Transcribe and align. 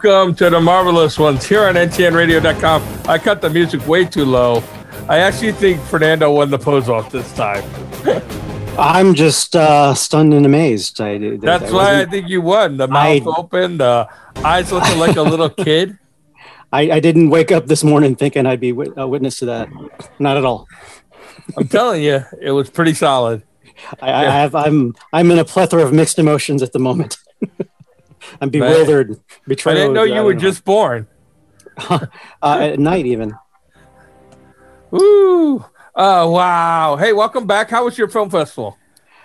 Welcome 0.00 0.36
to 0.36 0.48
the 0.48 0.60
Marvelous 0.60 1.18
Ones 1.18 1.44
here 1.44 1.64
on 1.64 1.74
ntnradio.com. 1.74 3.08
I 3.08 3.18
cut 3.18 3.40
the 3.40 3.50
music 3.50 3.84
way 3.88 4.04
too 4.04 4.24
low. 4.24 4.62
I 5.08 5.18
actually 5.18 5.50
think 5.50 5.80
Fernando 5.80 6.32
won 6.32 6.50
the 6.50 6.58
pose 6.58 6.88
off 6.88 7.10
this 7.10 7.32
time. 7.32 7.64
I'm 8.78 9.14
just 9.14 9.56
uh, 9.56 9.94
stunned 9.94 10.34
and 10.34 10.46
amazed. 10.46 11.00
I, 11.00 11.36
That's 11.38 11.72
I 11.72 11.74
why 11.74 12.00
I 12.02 12.04
think 12.04 12.28
you 12.28 12.40
won. 12.40 12.76
The 12.76 12.86
mouth 12.86 13.26
I, 13.26 13.40
open, 13.40 13.78
the 13.78 14.08
eyes 14.36 14.70
looking 14.70 15.00
like 15.00 15.16
a 15.16 15.22
little 15.22 15.50
kid. 15.64 15.98
I, 16.72 16.92
I, 16.92 17.00
didn't 17.00 17.30
wake 17.30 17.50
up 17.50 17.66
this 17.66 17.82
morning 17.82 18.14
thinking 18.14 18.46
I'd 18.46 18.60
be 18.60 18.70
a 18.96 19.08
witness 19.08 19.40
to 19.40 19.46
that. 19.46 19.68
Not 20.20 20.36
at 20.36 20.44
all. 20.44 20.68
I'm 21.56 21.66
telling 21.66 22.04
you, 22.04 22.22
it 22.40 22.52
was 22.52 22.70
pretty 22.70 22.94
solid. 22.94 23.42
I, 24.00 24.26
I 24.26 24.30
have. 24.30 24.54
I'm. 24.54 24.94
I'm 25.12 25.32
in 25.32 25.40
a 25.40 25.44
plethora 25.44 25.82
of 25.82 25.92
mixed 25.92 26.20
emotions 26.20 26.62
at 26.62 26.72
the 26.72 26.78
moment. 26.78 27.18
I'm 28.40 28.50
bewildered, 28.50 29.20
betrayed. 29.46 29.76
I 29.76 29.80
didn't 29.80 29.94
know 29.94 30.04
you 30.04 30.22
were 30.22 30.34
know. 30.34 30.40
just 30.40 30.64
born. 30.64 31.06
uh, 31.90 32.06
at 32.42 32.78
night, 32.78 33.06
even. 33.06 33.34
Ooh. 34.94 35.64
Oh, 35.94 36.30
wow. 36.30 36.96
Hey, 36.96 37.12
welcome 37.12 37.46
back. 37.46 37.70
How 37.70 37.84
was 37.84 37.98
your 37.98 38.08
film 38.08 38.30
festival? 38.30 38.78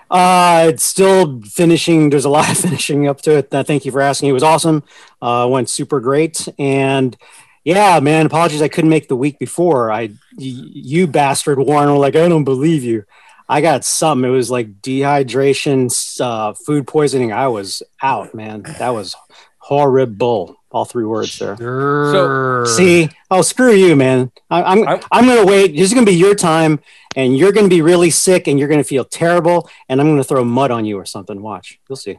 Uh, 0.09 0.65
it's 0.69 0.83
still 0.83 1.41
finishing. 1.41 2.09
There's 2.09 2.25
a 2.25 2.29
lot 2.29 2.49
of 2.49 2.57
finishing 2.69 3.07
up 3.07 3.21
to 3.21 3.37
it. 3.37 3.53
Uh, 3.53 3.63
thank 3.63 3.85
you 3.85 3.91
for 3.91 4.01
asking. 4.01 4.29
It 4.29 4.33
was 4.33 4.43
awesome. 4.43 4.83
Uh, 5.21 5.47
went 5.49 5.69
super 5.69 5.99
great. 5.99 6.47
And 6.59 7.17
yeah, 7.63 7.99
man, 7.99 8.25
apologies. 8.25 8.61
I 8.61 8.67
couldn't 8.67 8.89
make 8.89 9.07
the 9.07 9.15
week 9.15 9.39
before. 9.39 9.91
I, 9.91 10.11
you 10.37 11.07
bastard 11.07 11.59
Warren 11.59 11.89
were 11.89 11.97
like, 11.97 12.15
I 12.15 12.27
don't 12.27 12.43
believe 12.43 12.83
you. 12.83 13.05
I 13.53 13.61
got 13.61 13.85
some. 13.85 14.25
It 14.25 14.29
was 14.29 14.49
like 14.49 14.81
dehydration, 14.81 15.91
uh, 16.19 16.53
food 16.53 16.87
poisoning. 16.87 17.31
I 17.31 17.49
was 17.49 17.83
out, 18.01 18.33
man. 18.33 18.63
That 18.63 18.89
was 18.89 19.15
horrible. 19.59 20.55
All 20.71 20.85
three 20.85 21.05
words 21.05 21.37
there. 21.37 21.55
Sure. 21.55 22.65
So 22.65 22.71
see, 22.73 23.09
oh 23.29 23.43
screw 23.43 23.73
you, 23.73 23.95
man. 23.95 24.31
I, 24.49 24.63
I'm 24.63 24.87
I'm, 24.87 24.99
I'm 25.11 25.25
going 25.27 25.45
to 25.45 25.45
wait. 25.45 25.75
This 25.75 25.83
is 25.83 25.93
going 25.93 26.03
to 26.03 26.11
be 26.11 26.17
your 26.17 26.33
time, 26.33 26.79
and 27.15 27.37
you're 27.37 27.51
going 27.51 27.69
to 27.69 27.69
be 27.69 27.83
really 27.83 28.09
sick, 28.09 28.47
and 28.47 28.57
you're 28.57 28.69
going 28.69 28.81
to 28.81 28.83
feel 28.83 29.05
terrible, 29.05 29.69
and 29.87 30.01
I'm 30.01 30.07
going 30.07 30.17
to 30.17 30.23
throw 30.23 30.43
mud 30.43 30.71
on 30.71 30.83
you 30.83 30.97
or 30.97 31.05
something. 31.05 31.39
Watch, 31.39 31.79
you'll 31.87 31.95
see. 31.95 32.17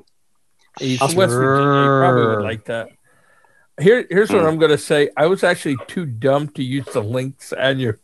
I'll 0.80 1.16
West 1.16 1.32
Virginia, 1.32 1.80
you 1.80 1.98
probably 1.98 2.27
would 2.27 2.44
like 2.44 2.64
that. 2.66 2.90
Here, 3.80 4.06
here's 4.08 4.30
what 4.30 4.46
I'm 4.46 4.58
going 4.58 4.70
to 4.70 4.78
say. 4.78 5.10
I 5.16 5.27
was 5.27 5.42
actually 5.42 5.78
too 5.88 6.06
dumb 6.06 6.46
to 6.50 6.62
use 6.62 6.86
the 6.92 7.02
links 7.02 7.52
and 7.52 7.80
your 7.80 7.98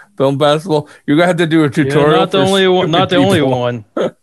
film 0.16 0.38
festival. 0.38 0.88
You're 1.06 1.16
gonna 1.16 1.28
have 1.28 1.36
to 1.38 1.46
do 1.46 1.64
a 1.64 1.70
tutorial. 1.70 2.12
Yeah, 2.12 2.16
not 2.16 2.30
the 2.30 2.38
only 2.38 2.68
one. 2.68 2.90
Not 2.90 3.10
the 3.10 3.16
only 3.16 3.42
one. 3.42 3.84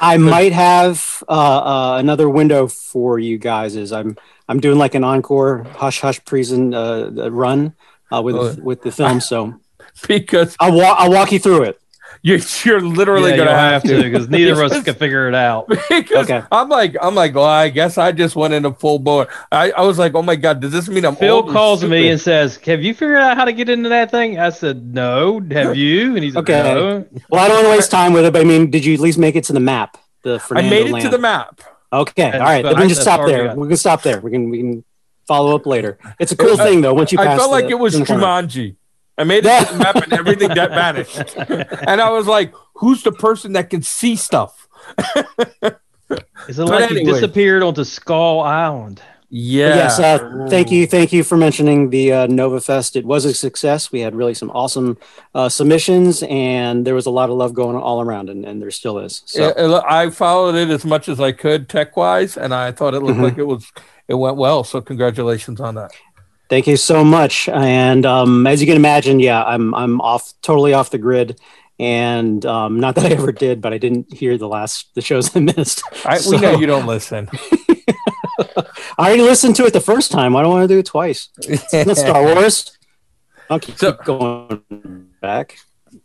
I 0.00 0.16
might 0.16 0.52
have 0.52 1.22
uh, 1.28 1.32
uh, 1.32 1.96
another 1.98 2.28
window 2.28 2.66
for 2.66 3.18
you 3.18 3.38
guys. 3.38 3.76
Is 3.76 3.92
I'm 3.92 4.16
I'm 4.48 4.60
doing 4.60 4.78
like 4.78 4.94
an 4.94 5.04
encore 5.04 5.64
hush 5.64 6.00
hush 6.00 6.24
prison 6.24 6.74
uh, 6.74 7.30
run 7.30 7.74
uh, 8.12 8.22
with 8.22 8.36
oh. 8.36 8.56
with 8.62 8.82
the 8.82 8.92
film. 8.92 9.20
So 9.20 9.60
because 10.08 10.56
I'll 10.60 10.74
walk 10.74 10.96
I'll 10.98 11.10
walk 11.10 11.32
you 11.32 11.38
through 11.38 11.64
it. 11.64 11.81
You're, 12.20 12.38
you're 12.64 12.80
literally 12.80 13.30
yeah, 13.30 13.36
gonna 13.36 13.50
have, 13.50 13.82
have 13.82 13.82
to 13.84 14.02
because 14.02 14.28
neither 14.28 14.52
of 14.52 14.72
us 14.72 14.82
can 14.84 14.94
figure 14.94 15.28
it 15.28 15.34
out. 15.34 15.68
because 15.68 16.30
okay. 16.30 16.42
I'm 16.52 16.68
like, 16.68 16.96
I'm 17.00 17.14
like, 17.14 17.34
well, 17.34 17.44
I 17.44 17.68
guess 17.68 17.98
I 17.98 18.12
just 18.12 18.36
went 18.36 18.54
into 18.54 18.72
full 18.72 18.98
bore. 18.98 19.28
I, 19.50 19.70
I 19.72 19.82
was 19.82 19.98
like, 19.98 20.14
oh 20.14 20.22
my 20.22 20.36
god, 20.36 20.60
does 20.60 20.72
this 20.72 20.88
mean 20.88 21.04
I'm? 21.04 21.16
Phil 21.16 21.42
calls 21.50 21.84
me 21.84 22.08
and 22.08 22.20
says, 22.20 22.56
"Have 22.58 22.82
you 22.82 22.94
figured 22.94 23.18
out 23.18 23.36
how 23.36 23.44
to 23.44 23.52
get 23.52 23.68
into 23.68 23.88
that 23.88 24.10
thing?" 24.10 24.38
I 24.38 24.50
said, 24.50 24.94
"No." 24.94 25.40
Have 25.50 25.76
you? 25.76 26.14
And 26.14 26.24
he's 26.24 26.34
like, 26.34 26.48
okay. 26.48 26.74
No. 26.74 27.06
Well, 27.30 27.44
I 27.44 27.48
don't 27.48 27.56
want 27.58 27.66
to 27.66 27.70
waste 27.70 27.90
time 27.90 28.12
with 28.12 28.24
it, 28.24 28.32
but 28.32 28.42
I 28.42 28.44
mean, 28.44 28.70
did 28.70 28.84
you 28.84 28.94
at 28.94 29.00
least 29.00 29.18
make 29.18 29.36
it 29.36 29.44
to 29.44 29.52
the 29.52 29.60
map? 29.60 29.98
The 30.22 30.38
Fernando 30.38 30.66
I 30.66 30.70
made 30.70 30.86
it 30.86 30.92
land? 30.92 31.04
to 31.04 31.10
the 31.10 31.18
map. 31.18 31.60
Okay, 31.92 32.32
all 32.32 32.40
right. 32.40 32.64
We 32.64 32.74
can 32.74 32.88
just 32.88 33.02
stop 33.02 33.26
there. 33.26 33.54
We 33.54 33.68
can 33.68 33.76
stop 33.76 34.02
there. 34.02 34.20
We 34.20 34.30
can 34.30 34.48
we 34.48 34.58
can 34.58 34.84
follow 35.26 35.54
up 35.54 35.66
later. 35.66 35.98
It's 36.18 36.32
a 36.32 36.36
cool 36.36 36.56
thing 36.56 36.80
though. 36.80 36.94
Once 36.94 37.12
you, 37.12 37.18
I 37.18 37.36
felt 37.36 37.50
like 37.50 37.66
it 37.66 37.78
was 37.78 37.94
Jumanji. 37.94 38.76
I 39.18 39.24
made 39.24 39.44
it 39.44 39.66
to 39.66 39.72
the 39.72 39.78
map 39.78 39.96
and 39.96 40.12
everything 40.12 40.48
that 40.48 40.70
vanished. 40.70 41.36
And 41.88 42.00
I 42.00 42.10
was 42.10 42.26
like, 42.26 42.52
who's 42.74 43.02
the 43.02 43.12
person 43.12 43.52
that 43.52 43.70
can 43.70 43.82
see 43.82 44.16
stuff? 44.16 44.68
Is 46.48 46.58
it 46.58 46.64
like 46.64 46.90
anyway. 46.90 47.04
you 47.04 47.12
disappeared 47.14 47.62
onto 47.62 47.84
Skull 47.84 48.40
Island? 48.40 49.02
Yeah. 49.34 49.76
Yes. 49.76 49.98
Uh, 49.98 50.46
thank 50.50 50.70
you. 50.70 50.86
Thank 50.86 51.10
you 51.10 51.24
for 51.24 51.38
mentioning 51.38 51.88
the 51.88 52.12
uh, 52.12 52.26
Nova 52.26 52.60
Fest. 52.60 52.96
It 52.96 53.06
was 53.06 53.24
a 53.24 53.32
success. 53.32 53.90
We 53.90 54.00
had 54.00 54.14
really 54.14 54.34
some 54.34 54.50
awesome 54.50 54.98
uh, 55.34 55.48
submissions, 55.48 56.22
and 56.24 56.86
there 56.86 56.94
was 56.94 57.06
a 57.06 57.10
lot 57.10 57.30
of 57.30 57.36
love 57.36 57.54
going 57.54 57.74
all 57.74 58.02
around, 58.02 58.28
and, 58.28 58.44
and 58.44 58.60
there 58.60 58.70
still 58.70 58.98
is. 58.98 59.22
So. 59.24 59.54
Yeah, 59.56 59.80
I 59.86 60.10
followed 60.10 60.54
it 60.56 60.68
as 60.68 60.84
much 60.84 61.08
as 61.08 61.18
I 61.18 61.32
could 61.32 61.70
tech 61.70 61.96
wise, 61.96 62.36
and 62.36 62.52
I 62.52 62.72
thought 62.72 62.92
it 62.92 63.00
looked 63.00 63.14
mm-hmm. 63.14 63.24
like 63.24 63.38
it 63.38 63.46
was 63.46 63.72
it 64.06 64.14
went 64.14 64.36
well. 64.36 64.64
So 64.64 64.82
congratulations 64.82 65.60
on 65.60 65.76
that. 65.76 65.92
Thank 66.52 66.66
you 66.66 66.76
so 66.76 67.02
much. 67.02 67.48
And 67.48 68.04
um, 68.04 68.46
as 68.46 68.60
you 68.60 68.66
can 68.66 68.76
imagine, 68.76 69.20
yeah, 69.20 69.42
I'm 69.42 69.74
I'm 69.74 70.02
off 70.02 70.34
totally 70.42 70.74
off 70.74 70.90
the 70.90 70.98
grid. 70.98 71.40
And 71.78 72.44
um, 72.44 72.78
not 72.78 72.94
that 72.96 73.06
I 73.06 73.14
ever 73.14 73.32
did, 73.32 73.62
but 73.62 73.72
I 73.72 73.78
didn't 73.78 74.12
hear 74.12 74.36
the 74.36 74.46
last 74.46 74.94
the 74.94 75.00
shows 75.00 75.34
I 75.34 75.40
missed. 75.40 75.82
I, 76.04 76.18
so, 76.18 76.30
we 76.32 76.36
know 76.36 76.58
you 76.58 76.66
don't 76.66 76.86
listen. 76.86 77.30
I 78.38 78.66
already 78.98 79.22
listened 79.22 79.56
to 79.56 79.64
it 79.64 79.72
the 79.72 79.80
first 79.80 80.12
time. 80.12 80.36
I 80.36 80.42
don't 80.42 80.50
want 80.50 80.68
to 80.68 80.74
do 80.74 80.78
it 80.78 80.84
twice. 80.84 81.30
It's 81.38 82.00
Star 82.00 82.22
Wars. 82.22 82.76
I'll 83.48 83.58
keep, 83.58 83.78
so, 83.78 83.92
going 83.92 85.08
back. 85.22 85.56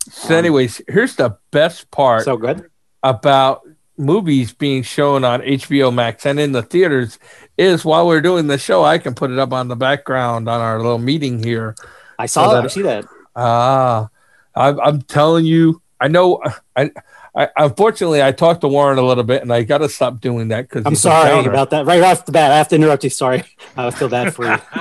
So, 0.09 0.33
anyways, 0.33 0.81
here's 0.87 1.17
the 1.17 1.37
best 1.51 1.91
part. 1.91 2.23
So 2.23 2.37
good 2.37 2.69
about 3.03 3.67
movies 3.97 4.53
being 4.53 4.83
shown 4.83 5.23
on 5.23 5.41
HBO 5.41 5.93
Max 5.93 6.25
and 6.25 6.39
in 6.39 6.51
the 6.51 6.61
theaters 6.61 7.19
is 7.57 7.83
while 7.83 8.05
we're 8.07 8.21
doing 8.21 8.47
the 8.47 8.57
show, 8.57 8.83
I 8.83 8.97
can 8.97 9.15
put 9.15 9.31
it 9.31 9.39
up 9.39 9.51
on 9.51 9.67
the 9.67 9.75
background 9.75 10.47
on 10.47 10.61
our 10.61 10.77
little 10.77 10.99
meeting 10.99 11.43
here. 11.43 11.75
I 12.19 12.27
saw 12.27 12.49
so 12.49 12.55
that. 12.55 12.63
I 12.65 12.67
see 12.67 12.81
that. 12.83 13.05
Ah, 13.35 14.09
I'm, 14.55 14.79
I'm 14.79 15.01
telling 15.03 15.45
you, 15.45 15.81
I 15.99 16.07
know. 16.07 16.41
I, 16.75 16.91
I 17.35 17.49
unfortunately 17.55 18.23
I 18.23 18.31
talked 18.31 18.61
to 18.61 18.67
Warren 18.67 18.97
a 18.97 19.03
little 19.03 19.23
bit, 19.23 19.43
and 19.43 19.53
I 19.53 19.63
got 19.63 19.79
to 19.79 19.89
stop 19.89 20.19
doing 20.19 20.47
that 20.47 20.63
because 20.67 20.85
I'm 20.85 20.95
sorry 20.95 21.45
about 21.45 21.69
that. 21.69 21.85
Right 21.85 22.01
off 22.01 22.25
the 22.25 22.31
bat, 22.31 22.51
I 22.51 22.57
have 22.57 22.67
to 22.69 22.75
interrupt 22.75 23.03
you. 23.03 23.11
Sorry, 23.11 23.43
I 23.75 23.91
feel 23.91 24.09
bad 24.09 24.33
for 24.33 24.45
you. 24.45 24.57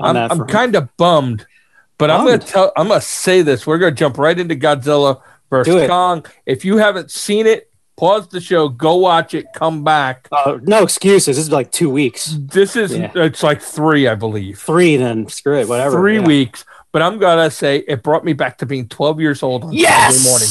I'm, 0.00 0.16
I'm 0.16 0.46
kind 0.46 0.74
of 0.74 0.94
bummed, 0.96 1.46
but 1.98 2.08
bummed. 2.08 2.30
I'm 2.30 2.40
to 2.40 2.46
tell. 2.46 2.72
I'm 2.76 2.88
to 2.88 3.00
say 3.00 3.42
this. 3.42 3.64
We're 3.66 3.78
to 3.78 3.92
jump 3.92 4.18
right 4.18 4.36
into 4.36 4.56
Godzilla 4.56 5.22
versus 5.50 5.88
Kong. 5.88 6.26
If 6.46 6.64
you 6.64 6.78
haven't 6.78 7.12
seen 7.12 7.46
it, 7.46 7.70
pause 7.96 8.28
the 8.28 8.40
show, 8.40 8.68
go 8.68 8.96
watch 8.96 9.34
it, 9.34 9.46
come 9.54 9.84
back. 9.84 10.28
Uh, 10.32 10.58
no 10.62 10.82
excuses. 10.82 11.36
This 11.36 11.46
is 11.46 11.52
like 11.52 11.70
two 11.70 11.90
weeks. 11.90 12.36
This 12.38 12.76
is 12.76 12.96
yeah. 12.96 13.10
it's 13.14 13.42
like 13.42 13.60
three, 13.60 14.08
I 14.08 14.14
believe. 14.14 14.58
Three, 14.58 14.96
then 14.96 15.28
screw 15.28 15.60
it, 15.60 15.68
whatever. 15.68 15.96
Three 15.96 16.18
yeah. 16.18 16.26
weeks. 16.26 16.64
But 16.92 17.02
I'm 17.02 17.18
gonna 17.18 17.50
say 17.50 17.84
it 17.88 18.02
brought 18.02 18.24
me 18.24 18.32
back 18.32 18.58
to 18.58 18.66
being 18.66 18.88
12 18.88 19.20
years 19.20 19.42
old 19.42 19.64
on 19.64 19.72
yes! 19.72 20.16
Saturday 20.16 20.30
morning. 20.30 20.48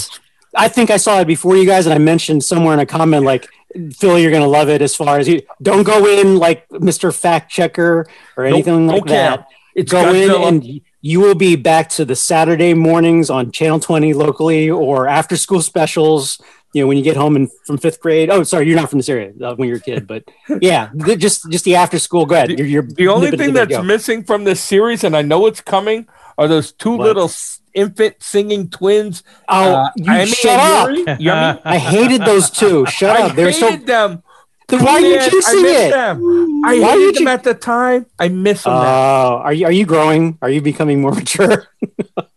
I 0.55 0.67
think 0.67 0.91
I 0.91 0.97
saw 0.97 1.19
it 1.19 1.25
before 1.25 1.55
you 1.55 1.65
guys, 1.65 1.85
and 1.85 1.93
I 1.93 1.97
mentioned 1.97 2.43
somewhere 2.43 2.73
in 2.73 2.79
a 2.79 2.85
comment 2.85 3.25
like, 3.25 3.47
"Phil, 3.93 4.19
you're 4.19 4.31
gonna 4.31 4.47
love 4.47 4.69
it." 4.69 4.81
As 4.81 4.95
far 4.95 5.19
as 5.19 5.27
you 5.27 5.41
don't 5.61 5.83
go 5.83 6.05
in 6.05 6.37
like 6.37 6.67
Mr. 6.69 7.15
Fact 7.15 7.49
Checker 7.49 8.07
or 8.37 8.45
anything 8.45 8.87
like 8.87 9.05
that. 9.05 9.47
It's 9.75 9.91
go 9.91 10.03
Godzilla. 10.03 10.35
in 10.35 10.43
and 10.43 10.81
you 11.01 11.19
will 11.19 11.35
be 11.35 11.55
back 11.55 11.89
to 11.89 12.05
the 12.05 12.15
Saturday 12.15 12.73
mornings 12.73 13.29
on 13.29 13.51
Channel 13.51 13.79
20 13.79 14.13
locally 14.13 14.69
or 14.69 15.07
after 15.07 15.35
school 15.35 15.61
specials 15.61 16.39
you 16.73 16.81
know 16.81 16.87
when 16.87 16.97
you 16.97 17.03
get 17.03 17.15
home 17.15 17.35
and 17.35 17.49
from 17.65 17.77
fifth 17.77 17.99
grade 18.01 18.29
oh 18.29 18.43
sorry 18.43 18.67
you're 18.67 18.75
not 18.75 18.89
from 18.89 18.99
this 18.99 19.09
area 19.09 19.31
uh, 19.43 19.55
when 19.55 19.67
you're 19.69 19.77
a 19.77 19.81
kid 19.81 20.07
but 20.07 20.23
yeah 20.61 20.89
just 21.17 21.49
just 21.49 21.63
the 21.65 21.75
after 21.75 21.99
school 21.99 22.25
go 22.25 22.35
ahead 22.35 22.49
the, 22.49 22.55
you're, 22.55 22.65
you're 22.67 22.83
the 22.83 23.07
only 23.07 23.31
thing 23.31 23.53
that's 23.53 23.81
missing 23.83 24.23
from 24.23 24.43
this 24.43 24.61
series 24.61 25.03
and 25.03 25.15
i 25.15 25.21
know 25.21 25.45
it's 25.45 25.61
coming 25.61 26.07
are 26.37 26.47
those 26.47 26.71
two 26.71 26.97
what? 26.97 27.07
little 27.07 27.31
infant 27.73 28.15
singing 28.19 28.69
twins 28.69 29.23
oh 29.49 29.73
uh, 29.75 29.89
you 29.95 30.11
I 30.11 30.25
shut 30.25 30.59
up 30.59 31.19
Yummy. 31.19 31.61
i 31.65 31.77
hated 31.77 32.21
those 32.21 32.49
two 32.49 32.85
shut 32.87 33.19
up 33.19 33.35
they're 33.35 33.53
so 33.53 33.75
them 33.77 34.23
then 34.67 34.83
why 34.83 34.93
are 34.93 34.99
you 35.01 35.17
I 35.17 35.19
it? 35.19 35.91
Them. 35.91 36.65
I 36.65 36.79
why 36.79 36.91
hated 36.91 37.15
them 37.15 37.27
at 37.27 37.43
the 37.43 37.53
time. 37.53 38.05
I 38.17 38.29
miss 38.29 38.63
them. 38.63 38.73
Oh, 38.73 38.77
uh, 38.77 39.41
are 39.43 39.53
you 39.53 39.65
are 39.65 39.71
you 39.71 39.85
growing? 39.85 40.37
Are 40.41 40.49
you 40.49 40.61
becoming 40.61 41.01
more 41.01 41.11
mature? 41.15 41.67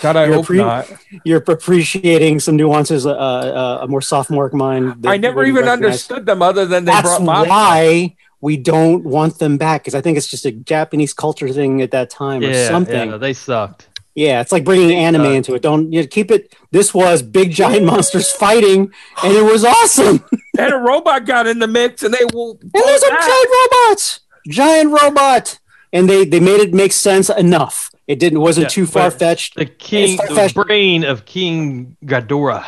God, 0.00 0.16
I 0.16 0.26
you're 0.26 0.34
hope 0.34 0.46
appre- 0.46 0.56
not. 0.56 0.92
You're 1.24 1.42
appreciating 1.46 2.40
some 2.40 2.56
nuances, 2.56 3.06
uh, 3.06 3.12
uh, 3.12 3.78
a 3.82 3.88
more 3.88 4.00
sophomoric 4.00 4.52
mind. 4.52 5.06
I 5.06 5.16
never 5.16 5.44
even 5.44 5.68
understood 5.68 6.26
them, 6.26 6.42
other 6.42 6.66
than 6.66 6.84
they 6.84 6.92
That's 6.92 7.18
brought 7.18 7.48
why 7.48 8.16
we 8.40 8.56
don't 8.56 9.04
want 9.04 9.38
them 9.38 9.58
back 9.58 9.82
because 9.82 9.94
I 9.94 10.00
think 10.00 10.16
it's 10.16 10.26
just 10.26 10.46
a 10.46 10.52
Japanese 10.52 11.12
culture 11.12 11.48
thing 11.50 11.82
at 11.82 11.90
that 11.92 12.10
time 12.10 12.42
or 12.42 12.54
something. 12.66 13.10
Yeah, 13.10 13.16
they 13.16 13.32
sucked. 13.32 13.86
Yeah, 14.14 14.40
it's 14.40 14.50
like 14.50 14.64
bringing 14.64 14.92
anime 14.92 15.22
uh, 15.22 15.30
into 15.30 15.54
it. 15.54 15.62
Don't 15.62 15.92
you 15.92 16.02
know, 16.02 16.06
keep 16.06 16.30
it. 16.30 16.54
This 16.72 16.92
was 16.92 17.22
big 17.22 17.52
giant 17.52 17.86
monsters 17.86 18.30
fighting, 18.30 18.92
and 19.22 19.32
it 19.32 19.42
was 19.42 19.64
awesome. 19.64 20.24
and 20.58 20.72
a 20.72 20.76
robot 20.76 21.26
got 21.26 21.46
in 21.46 21.58
the 21.58 21.68
mix, 21.68 22.02
and 22.02 22.12
they 22.12 22.24
will. 22.32 22.58
And 22.60 22.70
there's 22.72 23.02
a 23.02 23.08
giant 23.08 23.48
robot, 23.62 24.18
giant 24.48 24.90
robot, 25.00 25.58
and 25.92 26.08
they 26.08 26.24
they 26.24 26.40
made 26.40 26.60
it 26.60 26.74
make 26.74 26.92
sense 26.92 27.30
enough. 27.30 27.90
It 28.06 28.18
didn't 28.18 28.40
wasn't 28.40 28.64
yeah, 28.64 28.70
too 28.70 28.86
far 28.86 29.10
fetched. 29.10 29.54
The 29.54 29.66
king, 29.66 30.16
the 30.16 30.52
brain 30.54 31.04
of 31.04 31.24
King 31.24 31.96
Ghidorah. 32.04 32.66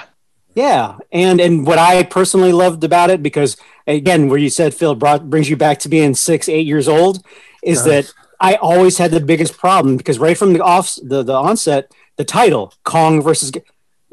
Yeah, 0.55 0.99
and 1.11 1.41
and 1.41 1.67
what 1.67 1.79
I 1.79 2.03
personally 2.03 2.53
loved 2.53 2.85
about 2.85 3.11
it 3.11 3.23
because 3.23 3.57
again, 3.87 4.29
where 4.29 4.39
you 4.39 4.51
said 4.51 4.75
Phil 4.75 4.95
brought 4.95 5.29
brings 5.31 5.49
you 5.49 5.57
back 5.57 5.79
to 5.81 5.89
being 5.89 6.15
six, 6.15 6.49
eight 6.49 6.67
years 6.67 6.89
old, 6.89 7.25
is 7.63 7.85
that 7.85 8.13
I 8.41 8.57
always 8.57 8.99
had 8.99 9.13
the 9.13 9.21
biggest 9.21 9.57
problem 9.57 9.97
because 9.97 10.19
right 10.19 10.37
from 10.37 10.53
the 10.53 10.61
off 10.61 10.97
the, 11.03 11.23
the 11.23 11.35
onset, 11.35 11.93
the 12.17 12.25
title 12.25 12.75
Kong 12.85 13.23
versus 13.23 13.53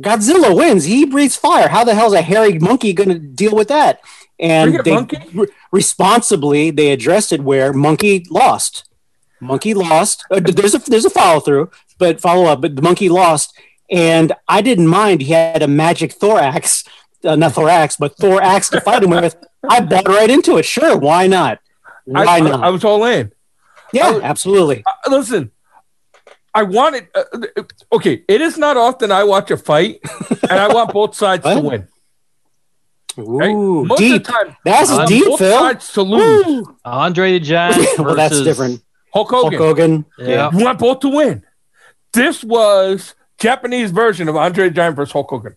Godzilla 0.01 0.55
wins. 0.55 0.85
He 0.85 1.05
breathes 1.05 1.35
fire. 1.35 1.67
How 1.67 1.83
the 1.83 1.95
hell 1.95 2.07
is 2.07 2.13
a 2.13 2.21
hairy 2.21 2.57
monkey 2.57 2.93
going 2.93 3.09
to 3.09 3.19
deal 3.19 3.55
with 3.55 3.67
that? 3.67 4.01
And 4.39 4.79
they 4.85 5.05
re- 5.33 5.47
responsibly 5.71 6.71
they 6.71 6.91
addressed 6.91 7.33
it 7.33 7.41
where 7.41 7.73
monkey 7.73 8.25
lost. 8.29 8.88
Monkey 9.41 9.73
lost. 9.73 10.25
Uh, 10.29 10.39
there's 10.39 10.75
a 10.75 10.79
there's 10.79 11.05
a 11.05 11.09
follow 11.09 11.39
through, 11.39 11.71
but 11.97 12.19
follow 12.21 12.45
up. 12.45 12.61
But 12.61 12.75
the 12.75 12.81
monkey 12.81 13.09
lost, 13.09 13.57
and 13.89 14.33
I 14.47 14.61
didn't 14.61 14.87
mind. 14.87 15.21
He 15.21 15.33
had 15.33 15.61
a 15.61 15.67
magic 15.67 16.13
thorax, 16.13 16.83
uh, 17.23 17.35
not 17.35 17.53
thorax, 17.53 17.95
but 17.97 18.17
thorax 18.17 18.69
to 18.69 18.81
fight 18.81 19.03
him 19.03 19.11
with. 19.11 19.35
I 19.69 19.81
bought 19.81 20.07
right 20.07 20.29
into 20.29 20.57
it. 20.57 20.65
Sure, 20.65 20.97
why 20.97 21.27
not? 21.27 21.59
Why 22.05 22.25
I, 22.25 22.39
not? 22.39 22.61
I, 22.61 22.67
I 22.67 22.69
was 22.69 22.83
all 22.83 23.03
in. 23.05 23.31
Yeah, 23.93 24.11
was, 24.11 24.23
absolutely. 24.23 24.83
Uh, 24.85 25.11
listen, 25.11 25.51
I 26.53 26.63
wanted. 26.63 27.07
Uh, 27.15 27.23
uh, 27.57 27.63
okay, 27.93 28.23
it 28.27 28.41
is 28.41 28.57
not 28.57 28.77
often 28.77 29.11
I 29.11 29.23
watch 29.23 29.51
a 29.51 29.57
fight, 29.57 29.99
and 30.49 30.51
I 30.51 30.73
want 30.73 30.93
both 30.93 31.15
sides 31.15 31.43
to 31.43 31.59
win. 31.63 31.87
Right? 33.17 33.53
Most 33.53 33.99
deep. 33.99 34.15
Of 34.15 34.23
the 34.23 34.31
time, 34.31 34.55
that's 34.63 34.91
um, 34.91 35.07
deep, 35.07 35.25
both 35.25 35.39
Phil. 35.39 35.59
Sides 35.59 35.93
to 35.93 36.01
lose. 36.03 36.67
Andre 36.85 37.33
the 37.33 37.39
Giant. 37.39 37.87
well, 37.99 38.15
that's 38.15 38.41
different. 38.41 38.81
Hulk 39.13 39.29
Hogan. 39.29 39.59
Hulk 39.59 39.77
Hogan. 39.77 40.05
Yeah. 40.17 40.51
You 40.51 40.63
want 40.63 40.79
both 40.79 40.99
to 41.01 41.09
win. 41.09 41.43
This 42.13 42.43
was 42.43 43.15
Japanese 43.37 43.91
version 43.91 44.27
of 44.27 44.35
Andre 44.35 44.69
the 44.69 44.75
Giant 44.75 44.95
versus 44.95 45.13
Hulk 45.13 45.29
Hogan. 45.29 45.55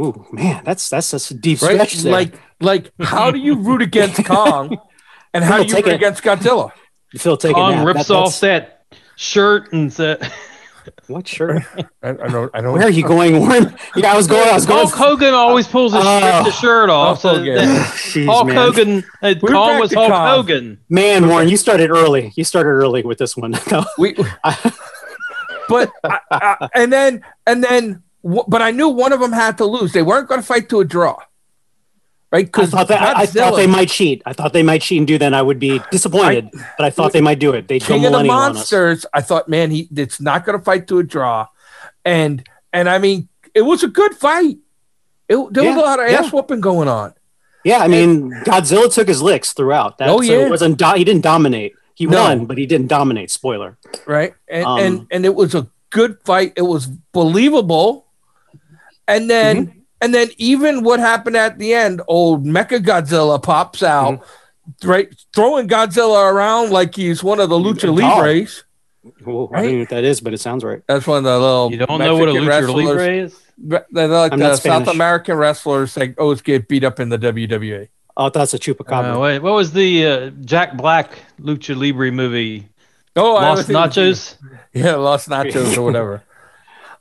Ooh, 0.00 0.26
man, 0.32 0.62
that's 0.64 0.88
that's, 0.88 1.12
that's 1.12 1.30
a 1.30 1.34
deep 1.34 1.62
right? 1.62 1.74
stretch. 1.74 1.94
There. 2.02 2.12
Like, 2.12 2.34
like, 2.60 2.90
how 3.00 3.30
do 3.30 3.38
you 3.38 3.56
root 3.56 3.82
against 3.82 4.24
Kong, 4.24 4.76
and 5.32 5.44
how 5.44 5.62
do 5.62 5.68
you 5.68 5.74
root 5.76 5.86
it. 5.86 5.94
against 5.94 6.22
Godzilla? 6.22 6.72
Phil 7.16 7.36
taking 7.36 7.54
Kong 7.54 7.84
rips 7.84 8.08
that, 8.08 8.14
off 8.14 8.40
that 8.40 8.84
shirt 9.16 9.72
and 9.72 9.92
said. 9.92 10.30
What 11.06 11.28
shirt? 11.28 11.62
I, 12.02 12.10
I, 12.10 12.12
don't. 12.12 12.50
I 12.54 12.60
don't. 12.60 12.72
Where 12.72 12.86
are 12.86 12.90
you 12.90 13.02
going, 13.02 13.38
Warren? 13.38 13.76
Yeah, 13.96 14.12
I 14.12 14.16
was 14.16 14.26
going. 14.26 14.48
I 14.48 14.54
was 14.54 14.66
going. 14.66 14.86
Hulk 14.86 14.94
Hogan 14.94 15.34
always 15.34 15.66
pulls 15.66 15.92
his 15.92 16.04
uh, 16.04 16.50
shirt 16.50 16.90
off. 16.90 17.22
Hulk 17.22 17.38
Hogan. 17.38 17.84
So 17.84 18.24
Hulk 18.26 18.46
man. 18.46 18.56
Hogan. 18.56 19.04
Uh, 19.22 19.34
Kong 19.40 19.80
was 19.80 19.92
Hulk 19.92 20.10
Kong. 20.10 20.36
Hogan. 20.36 20.78
Man, 20.88 21.28
Warren, 21.28 21.48
you 21.48 21.56
started 21.56 21.90
early. 21.90 22.32
You 22.36 22.44
started 22.44 22.70
early 22.70 23.02
with 23.02 23.18
this 23.18 23.36
one. 23.36 23.54
we, 23.98 24.14
but 25.68 25.90
I, 26.04 26.68
and 26.74 26.92
then 26.92 27.24
and 27.46 27.62
then, 27.62 28.02
but 28.22 28.62
I 28.62 28.70
knew 28.70 28.88
one 28.88 29.12
of 29.12 29.20
them 29.20 29.32
had 29.32 29.58
to 29.58 29.64
lose. 29.64 29.92
They 29.92 30.02
weren't 30.02 30.28
going 30.28 30.40
to 30.40 30.46
fight 30.46 30.68
to 30.70 30.80
a 30.80 30.84
draw 30.84 31.16
right? 32.34 32.46
Because 32.46 32.74
I, 32.74 32.78
thought, 32.78 32.88
that, 32.88 33.16
I 33.16 33.26
thought 33.26 33.56
they 33.56 33.68
might 33.68 33.88
cheat. 33.88 34.22
I 34.26 34.32
thought 34.32 34.52
they 34.52 34.64
might 34.64 34.82
cheat 34.82 34.98
and 34.98 35.06
do 35.06 35.16
that. 35.18 35.26
And 35.26 35.36
I 35.36 35.42
would 35.42 35.60
be 35.60 35.80
disappointed, 35.90 36.50
I, 36.52 36.66
but 36.76 36.84
I 36.86 36.90
thought 36.90 37.12
they 37.12 37.20
might 37.20 37.38
do 37.38 37.52
it. 37.52 37.68
They 37.68 37.78
King 37.78 38.04
of 38.06 38.12
the 38.12 38.24
Monsters. 38.24 39.06
I 39.14 39.20
thought, 39.20 39.48
man, 39.48 39.70
he 39.70 39.88
it's 39.94 40.20
not 40.20 40.44
going 40.44 40.58
to 40.58 40.64
fight 40.64 40.88
to 40.88 40.98
a 40.98 41.04
draw, 41.04 41.46
and 42.04 42.44
and 42.72 42.88
I 42.88 42.98
mean, 42.98 43.28
it 43.54 43.62
was 43.62 43.84
a 43.84 43.88
good 43.88 44.14
fight. 44.14 44.58
It, 45.28 45.36
there 45.52 45.64
yeah, 45.64 45.74
was 45.74 45.78
a 45.78 45.86
lot 45.86 46.00
of 46.00 46.10
ass 46.10 46.32
whooping 46.32 46.60
going 46.60 46.88
on. 46.88 47.14
Yeah, 47.64 47.78
I 47.78 47.88
mean, 47.88 48.32
and, 48.32 48.32
Godzilla 48.44 48.92
took 48.92 49.08
his 49.08 49.22
licks 49.22 49.52
throughout. 49.52 49.98
That, 49.98 50.08
oh 50.08 50.20
yeah, 50.20 50.30
so 50.30 50.46
it 50.46 50.50
wasn't 50.50 50.78
do- 50.78 50.94
he 50.96 51.04
didn't 51.04 51.22
dominate. 51.22 51.74
He 51.94 52.06
no. 52.06 52.20
won, 52.20 52.46
but 52.46 52.58
he 52.58 52.66
didn't 52.66 52.88
dominate. 52.88 53.30
Spoiler. 53.30 53.78
Right, 54.06 54.34
and 54.48 54.66
um, 54.66 54.78
and 54.80 55.06
and 55.12 55.24
it 55.24 55.34
was 55.34 55.54
a 55.54 55.68
good 55.90 56.18
fight. 56.24 56.52
It 56.56 56.62
was 56.62 56.86
believable, 56.86 58.06
and 59.06 59.30
then. 59.30 59.66
Mm-hmm 59.66 59.80
and 60.04 60.14
then 60.14 60.28
even 60.36 60.82
what 60.84 61.00
happened 61.00 61.34
at 61.34 61.58
the 61.58 61.72
end, 61.72 62.02
old 62.06 62.44
Mecha 62.44 62.84
Godzilla 62.84 63.42
pops 63.42 63.82
out, 63.82 64.20
mm-hmm. 64.20 64.88
right, 64.88 65.08
throwing 65.34 65.66
Godzilla 65.66 66.30
around 66.30 66.70
like 66.70 66.94
he's 66.94 67.24
one 67.24 67.40
of 67.40 67.48
the 67.48 67.56
Lucha 67.56 67.94
Libres. 67.94 68.64
Well, 69.24 69.48
right? 69.48 69.60
I 69.60 69.62
don't 69.62 69.72
know 69.72 69.78
what 69.80 69.88
that 69.88 70.04
is, 70.04 70.20
but 70.20 70.34
it 70.34 70.40
sounds 70.40 70.62
right. 70.62 70.82
That's 70.86 71.06
one 71.06 71.18
of 71.18 71.24
the 71.24 71.38
little. 71.38 71.70
You 71.70 71.78
don't 71.78 71.98
Mexican 71.98 72.06
know 72.06 72.16
what 72.16 72.28
a 72.28 72.32
Lucha 72.32 72.48
wrestlers. 72.48 72.84
Libre 72.84 73.12
is? 73.14 73.40
They're 73.56 74.08
like 74.08 74.32
I'm 74.32 74.38
the 74.38 74.56
South 74.56 74.88
American 74.88 75.38
wrestlers 75.38 75.94
that 75.94 76.18
always 76.18 76.42
get 76.42 76.68
beat 76.68 76.84
up 76.84 77.00
in 77.00 77.08
the 77.08 77.18
WWE. 77.18 77.88
Oh, 78.16 78.28
that's 78.28 78.52
a 78.52 78.58
chupacabra. 78.58 79.16
Uh, 79.16 79.20
wait, 79.20 79.38
what 79.38 79.54
was 79.54 79.72
the 79.72 80.06
uh, 80.06 80.30
Jack 80.44 80.76
Black 80.76 81.12
Lucha 81.40 81.74
Libre 81.74 82.12
movie? 82.12 82.68
Oh, 83.16 83.34
Lost 83.34 83.68
Nachos. 83.68 84.36
Yeah, 84.74 84.96
Lost 84.96 85.28
Nachos 85.28 85.78
or 85.78 85.82
whatever. 85.82 86.24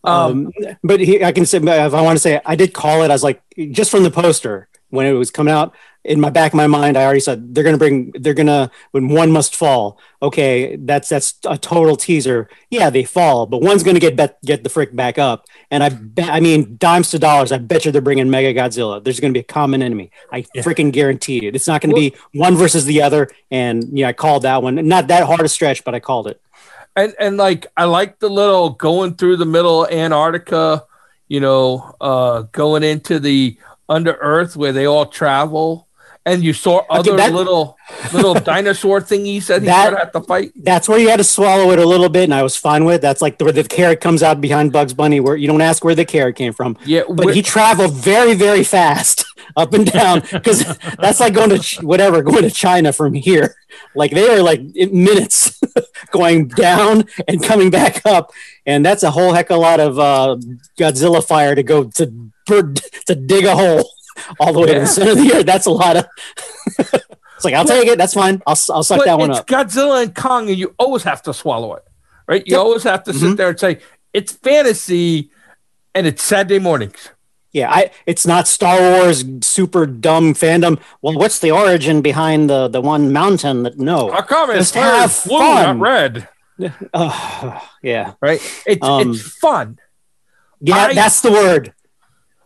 Um, 0.04 0.48
um, 0.48 0.76
but 0.84 1.00
he, 1.00 1.24
I 1.24 1.32
can 1.32 1.46
say 1.46 1.58
if 1.58 1.94
I 1.94 2.02
want 2.02 2.16
to 2.16 2.20
say 2.20 2.42
I 2.46 2.56
did 2.56 2.74
call 2.74 3.04
it. 3.04 3.12
I 3.12 3.14
was 3.14 3.24
like 3.24 3.42
just 3.72 3.90
from 3.90 4.04
the 4.04 4.12
poster 4.12 4.68
when 4.90 5.08
it 5.08 5.14
was 5.14 5.32
coming 5.32 5.54
out 5.54 5.74
in 6.04 6.20
my 6.20 6.30
back 6.30 6.52
of 6.52 6.58
my 6.58 6.68
mind. 6.68 6.98
I 6.98 7.04
already 7.04 7.20
said 7.20 7.56
they're 7.56 7.64
gonna 7.64 7.78
bring. 7.78 8.12
They're 8.12 8.34
gonna 8.34 8.70
when 8.92 9.08
one 9.08 9.32
must 9.32 9.56
fall. 9.56 10.00
Okay, 10.22 10.76
that's 10.76 11.10
that's 11.10 11.40
a 11.46 11.58
total 11.58 11.96
teaser. 11.96 12.50
Yeah, 12.70 12.90
they 12.90 13.04
fall, 13.04 13.46
but 13.46 13.62
one's 13.62 13.84
gonna 13.84 14.00
get 14.00 14.16
bet, 14.16 14.42
get 14.44 14.64
the 14.64 14.70
frick 14.70 14.96
back 14.96 15.18
up. 15.18 15.46
And 15.72 15.84
I 15.84 15.90
bet, 15.90 16.30
I 16.30 16.40
mean 16.40 16.76
dimes 16.78 17.12
to 17.12 17.20
dollars. 17.20 17.52
I 17.52 17.58
bet 17.58 17.86
you 17.86 17.92
they're 17.92 18.02
bringing 18.02 18.30
Mega 18.30 18.54
Godzilla. 18.54 19.04
There's 19.04 19.20
gonna 19.20 19.34
be 19.34 19.40
a 19.40 19.44
common 19.44 19.82
enemy. 19.82 20.12
I 20.32 20.46
yeah. 20.54 20.62
freaking 20.62 20.92
guarantee 20.92 21.48
it. 21.48 21.56
It's 21.56 21.68
not 21.68 21.82
gonna 21.82 21.94
well, 21.94 22.10
be 22.10 22.16
one 22.34 22.56
versus 22.56 22.86
the 22.86 23.02
other. 23.02 23.30
And 23.50 23.98
yeah, 23.98 24.10
I 24.10 24.14
called 24.14 24.44
that 24.44 24.62
one. 24.62 24.88
Not 24.88 25.08
that 25.08 25.26
hard 25.26 25.42
a 25.42 25.50
stretch, 25.50 25.84
but 25.84 25.96
I 25.96 26.00
called 26.00 26.28
it 26.28 26.42
and 26.96 27.16
and 27.20 27.38
like 27.38 27.68
I 27.76 27.86
like 27.86 28.20
the 28.20 28.30
little 28.30 28.72
going 28.72 29.16
through 29.16 29.38
the 29.38 29.46
middle 29.46 29.86
of 29.86 29.92
Antarctica, 29.92 30.86
you 31.28 31.40
know, 31.40 31.96
uh, 32.00 32.44
going 32.52 32.84
into 32.84 33.20
the 33.20 33.58
under 33.90 34.14
Earth 34.14 34.56
where 34.56 34.72
they 34.72 34.86
all 34.86 35.06
travel, 35.06 35.88
and 36.26 36.44
you 36.44 36.54
saw 36.54 36.86
other 36.90 37.14
okay, 37.14 37.24
that, 37.24 37.34
little 37.34 37.78
little 38.14 38.34
dinosaur 38.52 39.02
thingies 39.02 39.48
that 39.48 39.62
he 39.62 39.68
that, 39.68 39.98
had 39.98 40.14
to 40.14 40.22
fight. 40.22 40.52
That's 40.56 40.88
where 40.88 41.00
you 41.00 41.10
had 41.10 41.18
to 41.18 41.24
swallow 41.24 41.72
it 41.72 41.80
a 41.80 41.86
little 41.86 42.10
bit, 42.10 42.26
and 42.26 42.34
I 42.34 42.44
was 42.44 42.56
fine 42.56 42.86
with. 42.86 43.02
That's 43.02 43.22
like 43.22 43.38
the, 43.38 43.46
where 43.46 43.54
the 43.54 43.64
carrot 43.64 44.00
comes 44.00 44.22
out 44.22 44.40
behind 44.40 44.72
Bugs 44.72 44.94
Bunny, 44.94 45.20
where 45.20 45.36
you 45.36 45.48
don't 45.48 45.62
ask 45.62 45.84
where 45.84 45.96
the 45.96 46.06
carrot 46.06 46.36
came 46.36 46.54
from. 46.54 46.78
Yeah, 46.86 47.04
but 47.10 47.36
he 47.36 47.42
traveled 47.42 47.94
very 47.94 48.36
very 48.36 48.64
fast 48.64 49.26
up 49.56 49.74
and 49.74 49.92
down 49.92 50.22
because 50.32 50.78
that's 51.00 51.20
like 51.20 51.34
going 51.34 51.60
to 51.60 51.86
whatever 51.86 52.22
going 52.22 52.44
to 52.44 52.52
China 52.52 52.94
from 52.94 53.14
here. 53.14 53.56
Like 53.96 54.12
they 54.12 54.30
are 54.30 54.42
like 54.42 54.62
minutes 54.92 55.60
going 56.14 56.48
down 56.48 57.04
and 57.28 57.44
coming 57.44 57.70
back 57.70 58.06
up, 58.06 58.32
and 58.66 58.86
that's 58.86 59.04
a 59.04 59.12
whole 59.12 59.34
heck 59.34 59.50
of 59.50 59.58
a 59.58 59.60
lot 59.60 59.82
of 59.82 60.00
uh, 60.00 60.38
Godzilla 60.80 61.22
fire 61.22 61.56
to 61.56 61.64
go 61.64 61.84
to 61.84 62.14
to 62.48 63.16
dig 63.16 63.44
a 63.44 63.56
hole 63.56 63.90
all 64.40 64.54
the 64.54 64.60
way 64.62 64.68
yeah. 64.68 64.74
to 64.76 64.80
the 64.80 64.88
center 64.88 65.12
of 65.12 65.18
the 65.18 65.34
earth. 65.34 65.46
That's 65.46 65.66
a 65.66 65.72
lot 65.72 65.98
of. 65.98 66.06
it's 66.78 67.44
like 67.44 67.54
I'll 67.54 67.66
take 67.66 67.88
it. 67.88 67.98
That's 67.98 68.14
fine. 68.14 68.42
I'll 68.48 68.58
I'll 68.70 68.84
suck 68.84 69.04
that 69.04 69.20
one 69.20 69.32
up. 69.32 69.40
It's 69.40 69.52
Godzilla 69.52 70.04
and 70.04 70.16
Kong, 70.16 70.48
and 70.50 70.58
you 70.58 70.74
always 70.80 71.04
have 71.04 71.22
to 71.24 71.34
swallow 71.34 71.76
it, 71.76 71.84
right? 72.28 72.44
You 72.46 72.56
yep. 72.56 72.60
always 72.62 72.84
have 72.84 73.04
to 73.04 73.12
mm-hmm. 73.12 73.30
sit 73.30 73.38
there 73.38 73.50
and 73.50 73.60
say 73.60 73.80
it's 74.14 74.32
fantasy, 74.32 75.32
and 75.94 76.08
it's 76.08 76.24
Saturday 76.24 76.60
mornings. 76.60 77.10
Yeah, 77.54 77.72
I 77.72 77.92
it's 78.08 78.26
not 78.26 78.48
Star 78.48 78.80
Wars 78.80 79.24
super 79.42 79.86
dumb 79.86 80.34
fandom. 80.34 80.80
Well, 81.04 81.14
what's 81.14 81.38
the 81.38 81.52
origin 81.52 82.02
behind 82.02 82.50
the 82.50 82.68
the 82.68 82.82
one 82.82 83.14
mountain 83.14 83.62
that 83.64 83.78
no? 83.78 84.12
How 84.12 84.24
come 84.24 84.50
it's 84.50 84.72
have 84.72 85.24
blue, 85.26 85.38
fun. 85.38 85.78
not 85.78 85.80
red? 85.80 86.28
Uh, 86.94 87.60
yeah, 87.82 88.14
right. 88.22 88.40
It's 88.68 88.86
um, 88.86 89.12
it's 89.12 89.22
fun. 89.38 89.80
Yeah, 90.62 90.76
I, 90.76 90.94
that's 90.94 91.20
the 91.22 91.32
word. 91.32 91.74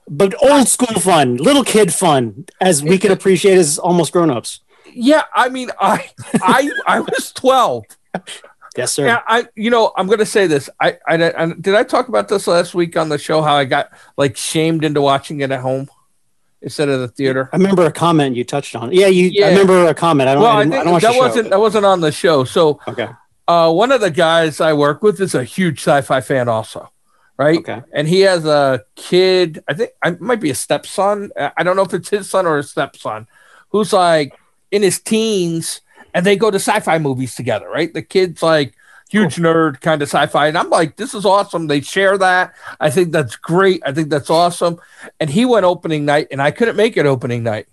But 0.09 0.33
old 0.41 0.69
school 0.69 0.99
fun, 1.01 1.35
little 1.35 1.65
kid 1.65 1.93
fun, 1.93 2.45
as 2.61 2.81
we 2.81 2.97
can 2.97 3.11
appreciate 3.11 3.57
as 3.57 3.77
almost 3.77 4.13
grown 4.13 4.31
ups. 4.31 4.61
Yeah, 4.93 5.23
I 5.35 5.49
mean, 5.49 5.71
I 5.79 6.09
I 6.41 6.71
I 6.87 7.01
was 7.01 7.33
twelve. 7.33 7.83
Yes, 8.77 8.93
sir. 8.93 9.07
Yeah, 9.07 9.21
I 9.27 9.47
you 9.55 9.71
know 9.71 9.91
I'm 9.97 10.05
going 10.05 10.19
to 10.19 10.25
say 10.25 10.45
this. 10.45 10.69
I, 10.79 10.97
I, 11.07 11.15
I 11.15 11.53
did 11.59 11.73
I 11.73 11.83
talk 11.83 12.09
about 12.09 12.27
this 12.27 12.45
last 12.47 12.75
week 12.75 12.95
on 12.95 13.09
the 13.09 13.17
show 13.17 13.41
how 13.41 13.55
I 13.55 13.65
got 13.65 13.89
like 14.17 14.37
shamed 14.37 14.85
into 14.85 15.01
watching 15.01 15.41
it 15.41 15.51
at 15.51 15.61
home 15.61 15.89
instead 16.61 16.87
of 16.87 16.99
the 16.99 17.07
theater. 17.07 17.49
I 17.51 17.57
remember 17.57 17.85
a 17.85 17.91
comment 17.91 18.35
you 18.35 18.43
touched 18.43 18.75
on. 18.75 18.91
Yeah, 18.91 19.07
you. 19.07 19.29
Yeah. 19.33 19.47
I 19.47 19.49
remember 19.49 19.87
a 19.87 19.95
comment. 19.95 20.29
I 20.29 20.35
don't. 20.35 20.43
Well, 20.43 20.57
I, 20.57 20.61
I, 20.61 20.83
don't 20.83 21.01
that 21.01 21.17
wasn't 21.17 21.49
that 21.49 21.59
wasn't 21.59 21.85
on 21.85 22.01
the 22.01 22.11
show. 22.11 22.43
So 22.43 22.79
okay. 22.87 23.09
Uh, 23.47 23.71
one 23.71 23.91
of 23.91 24.01
the 24.01 24.11
guys 24.11 24.59
I 24.59 24.73
work 24.73 25.01
with 25.01 25.21
is 25.21 25.33
a 25.33 25.43
huge 25.43 25.79
sci-fi 25.79 26.19
fan, 26.19 26.49
also, 26.49 26.91
right? 27.37 27.59
Okay. 27.59 27.81
And 27.93 28.07
he 28.07 28.21
has 28.21 28.45
a 28.45 28.83
kid. 28.95 29.63
I 29.67 29.73
think 29.73 29.91
I 30.03 30.11
might 30.19 30.41
be 30.41 30.49
a 30.49 30.55
stepson. 30.55 31.31
I 31.35 31.63
don't 31.63 31.75
know 31.75 31.83
if 31.83 31.93
it's 31.93 32.09
his 32.09 32.29
son 32.29 32.45
or 32.45 32.57
his 32.57 32.69
stepson, 32.69 33.27
who's 33.69 33.93
like 33.93 34.37
in 34.69 34.83
his 34.83 34.99
teens 34.99 35.81
and 36.17 36.25
they 36.25 36.35
go 36.35 36.49
to 36.49 36.55
sci-fi 36.55 36.97
movies 36.97 37.35
together, 37.35 37.69
right? 37.69 37.93
The 37.93 38.01
kid's 38.01 38.41
like 38.41 38.73
huge 39.07 39.35
cool. 39.35 39.45
nerd 39.45 39.81
kind 39.81 40.01
of 40.01 40.07
sci-fi, 40.07 40.47
and 40.47 40.57
I'm 40.57 40.71
like, 40.71 40.95
this 40.95 41.13
is 41.13 41.27
awesome. 41.27 41.67
They 41.67 41.81
share 41.81 42.17
that. 42.17 42.55
I 42.79 42.89
think 42.89 43.11
that's 43.11 43.35
great. 43.35 43.83
I 43.85 43.91
think 43.91 44.09
that's 44.09 44.31
awesome. 44.31 44.79
And 45.19 45.29
he 45.29 45.45
went 45.45 45.65
opening 45.65 46.05
night, 46.05 46.29
and 46.31 46.41
I 46.41 46.49
couldn't 46.49 46.75
make 46.75 46.97
it 46.97 47.05
opening 47.05 47.43
night. 47.43 47.67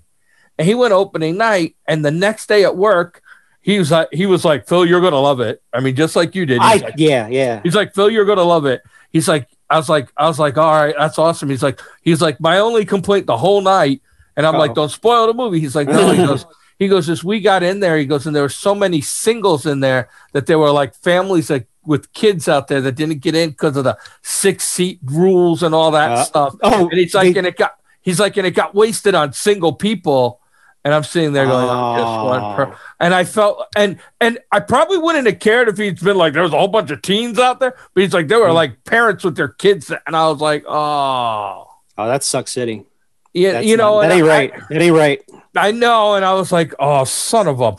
And 0.58 0.68
he 0.68 0.74
went 0.74 0.92
opening 0.92 1.38
night, 1.38 1.76
and 1.88 2.04
the 2.04 2.10
next 2.10 2.46
day 2.46 2.64
at 2.64 2.76
work, 2.76 3.22
he 3.62 3.78
was 3.78 3.90
like, 3.90 4.08
he 4.12 4.26
was 4.26 4.44
like, 4.44 4.68
Phil, 4.68 4.84
you're 4.84 5.00
gonna 5.00 5.22
love 5.22 5.40
it. 5.40 5.62
I 5.72 5.80
mean, 5.80 5.96
just 5.96 6.14
like 6.14 6.34
you 6.34 6.44
did. 6.44 6.58
I, 6.60 6.74
like, 6.74 6.94
yeah, 6.98 7.28
yeah. 7.28 7.62
He's 7.62 7.74
like, 7.74 7.94
Phil, 7.94 8.10
you're 8.10 8.26
gonna 8.26 8.44
love 8.44 8.66
it. 8.66 8.82
He's 9.10 9.26
like, 9.26 9.48
I 9.70 9.78
was 9.78 9.88
like, 9.88 10.12
I 10.18 10.26
was 10.28 10.38
like, 10.38 10.58
all 10.58 10.70
right, 10.70 10.94
that's 10.98 11.18
awesome. 11.18 11.48
He's 11.48 11.62
like, 11.62 11.80
he's 12.02 12.20
like, 12.20 12.40
my 12.40 12.58
only 12.58 12.84
complaint 12.84 13.24
the 13.24 13.38
whole 13.38 13.62
night, 13.62 14.02
and 14.36 14.46
I'm 14.46 14.56
oh. 14.56 14.58
like, 14.58 14.74
don't 14.74 14.90
spoil 14.90 15.28
the 15.28 15.32
movie. 15.32 15.60
He's 15.60 15.74
like, 15.74 15.88
no, 15.88 16.10
he 16.10 16.18
goes, 16.26 16.44
he 16.78 16.88
goes, 16.88 17.08
as 17.08 17.22
we 17.22 17.40
got 17.40 17.62
in 17.62 17.80
there, 17.80 17.96
he 17.96 18.06
goes, 18.06 18.26
and 18.26 18.34
there 18.34 18.42
were 18.42 18.48
so 18.48 18.74
many 18.74 19.00
singles 19.00 19.66
in 19.66 19.80
there 19.80 20.08
that 20.32 20.46
there 20.46 20.58
were 20.58 20.70
like 20.70 20.94
families 20.94 21.50
like 21.50 21.66
with 21.84 22.12
kids 22.12 22.48
out 22.48 22.68
there 22.68 22.80
that 22.80 22.96
didn't 22.96 23.20
get 23.20 23.34
in 23.34 23.50
because 23.50 23.76
of 23.76 23.84
the 23.84 23.98
six 24.22 24.64
seat 24.64 24.98
rules 25.04 25.62
and 25.62 25.74
all 25.74 25.90
that 25.90 26.10
uh, 26.10 26.24
stuff. 26.24 26.56
Oh, 26.62 26.88
and 26.88 26.98
he's 26.98 27.14
like, 27.14 27.34
they, 27.34 27.38
and 27.38 27.46
it 27.46 27.56
got, 27.56 27.76
he's 28.02 28.18
like, 28.18 28.36
and 28.36 28.46
it 28.46 28.52
got 28.52 28.74
wasted 28.74 29.14
on 29.14 29.32
single 29.32 29.72
people. 29.72 30.40
And 30.86 30.92
I'm 30.92 31.02
sitting 31.02 31.32
there 31.32 31.46
going, 31.46 31.66
oh. 31.66 32.76
and 33.00 33.14
I 33.14 33.24
felt, 33.24 33.66
and 33.74 33.98
and 34.20 34.38
I 34.52 34.60
probably 34.60 34.98
wouldn't 34.98 35.26
have 35.26 35.38
cared 35.38 35.68
if 35.68 35.78
he'd 35.78 35.98
been 35.98 36.18
like, 36.18 36.34
there 36.34 36.42
was 36.42 36.52
a 36.52 36.58
whole 36.58 36.68
bunch 36.68 36.90
of 36.90 37.00
teens 37.00 37.38
out 37.38 37.58
there, 37.58 37.74
but 37.94 38.02
he's 38.02 38.12
like, 38.12 38.28
there 38.28 38.38
were 38.38 38.48
mm. 38.48 38.54
like 38.54 38.84
parents 38.84 39.24
with 39.24 39.34
their 39.34 39.48
kids, 39.48 39.90
and 39.90 40.14
I 40.14 40.28
was 40.28 40.42
like, 40.42 40.62
oh, 40.68 41.70
oh, 41.96 42.06
that's 42.06 42.26
Suck 42.26 42.48
City. 42.48 42.84
Yeah, 43.32 43.52
that's 43.52 43.66
you 43.66 43.78
know, 43.78 44.02
not, 44.02 44.08
that 44.08 44.12
ain't 44.12 44.26
right. 44.26 44.52
I, 44.52 44.60
that 44.68 44.82
ain't 44.82 44.94
right. 44.94 45.22
I 45.56 45.70
know, 45.70 46.14
and 46.14 46.24
I 46.24 46.34
was 46.34 46.50
like, 46.50 46.74
oh, 46.78 47.04
son 47.04 47.46
of 47.48 47.60
a. 47.60 47.76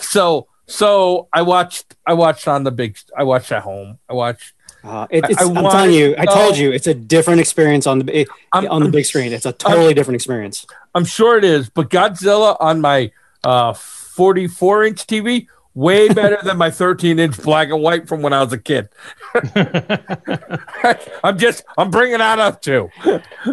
So 0.00 0.48
so 0.72 1.28
I 1.32 1.42
watched, 1.42 1.96
I 2.06 2.14
watched 2.14 2.48
on 2.48 2.64
the 2.64 2.70
big, 2.70 2.96
I 3.16 3.24
watched 3.24 3.52
at 3.52 3.62
home. 3.62 3.98
I 4.08 4.14
watched. 4.14 4.54
Uh, 4.82 5.06
it, 5.10 5.22
I, 5.24 5.44
am 5.44 5.54
telling 5.54 5.92
you, 5.92 6.14
I 6.18 6.24
told 6.24 6.56
you, 6.56 6.72
it's 6.72 6.86
a 6.86 6.94
different 6.94 7.40
experience 7.40 7.86
on 7.86 8.00
the 8.00 8.26
on 8.52 8.82
the 8.82 8.88
big 8.88 9.04
screen. 9.04 9.32
It's 9.32 9.46
a 9.46 9.52
totally 9.52 9.88
I'm, 9.88 9.94
different 9.94 10.16
experience. 10.16 10.66
I'm 10.94 11.04
sure 11.04 11.36
it 11.36 11.44
is, 11.44 11.68
but 11.68 11.90
Godzilla 11.90 12.56
on 12.58 12.80
my 12.80 13.12
uh, 13.44 13.74
44 13.74 14.84
inch 14.84 15.06
TV 15.06 15.46
way 15.74 16.08
better 16.08 16.38
than 16.42 16.58
my 16.58 16.70
13 16.70 17.18
inch 17.18 17.42
black 17.42 17.68
and 17.68 17.82
white 17.82 18.08
from 18.08 18.22
when 18.22 18.32
I 18.32 18.42
was 18.42 18.52
a 18.52 18.58
kid. 18.58 18.88
I'm 21.24 21.38
just 21.38 21.64
I'm 21.78 21.90
bringing 21.90 22.18
that 22.18 22.38
up 22.38 22.60
too. 22.62 22.90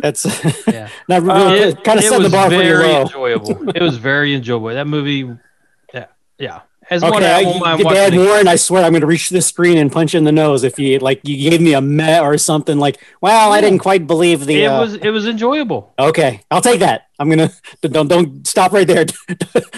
That's 0.01 0.25
yeah. 0.67 0.89
not 1.07 1.21
really 1.23 1.63
uh, 1.63 1.75
kind 1.81 1.99
of 1.99 2.05
set 2.05 2.21
the 2.21 2.29
bar 2.29 2.49
very 2.49 2.83
for 2.83 2.89
you 2.89 3.33
enjoyable. 3.33 3.69
it 3.69 3.81
was 3.81 3.97
very 3.97 4.33
enjoyable. 4.33 4.67
That 4.69 4.87
movie, 4.87 5.29
yeah, 5.93 6.07
yeah. 6.37 6.61
As 6.89 7.03
okay, 7.03 7.11
one 7.11 7.23
I, 7.23 7.43
home, 7.43 7.83
Dad 7.83 8.15
Warren, 8.15 8.47
I 8.47 8.55
swear 8.55 8.83
I'm 8.83 8.93
going 8.93 9.01
to 9.01 9.07
reach 9.07 9.29
this 9.29 9.45
screen 9.45 9.77
and 9.77 9.91
punch 9.91 10.15
in 10.15 10.23
the 10.23 10.31
nose 10.31 10.63
if 10.63 10.79
you 10.79 10.97
like. 10.97 11.21
You 11.23 11.49
gave 11.49 11.61
me 11.61 11.73
a 11.73 11.81
met 11.81 12.23
or 12.23 12.35
something 12.39 12.79
like. 12.79 12.99
Well, 13.21 13.51
I 13.51 13.61
didn't 13.61 13.79
quite 13.79 14.07
believe 14.07 14.47
the. 14.47 14.63
It 14.63 14.65
uh, 14.65 14.79
was 14.79 14.95
it 14.95 15.09
was 15.09 15.27
enjoyable. 15.27 15.93
Okay, 15.99 16.41
I'll 16.49 16.61
take 16.61 16.79
that. 16.79 17.03
I'm 17.19 17.29
gonna 17.29 17.51
don't 17.81 18.07
don't 18.07 18.47
stop 18.47 18.71
right 18.71 18.87
there. 18.87 19.05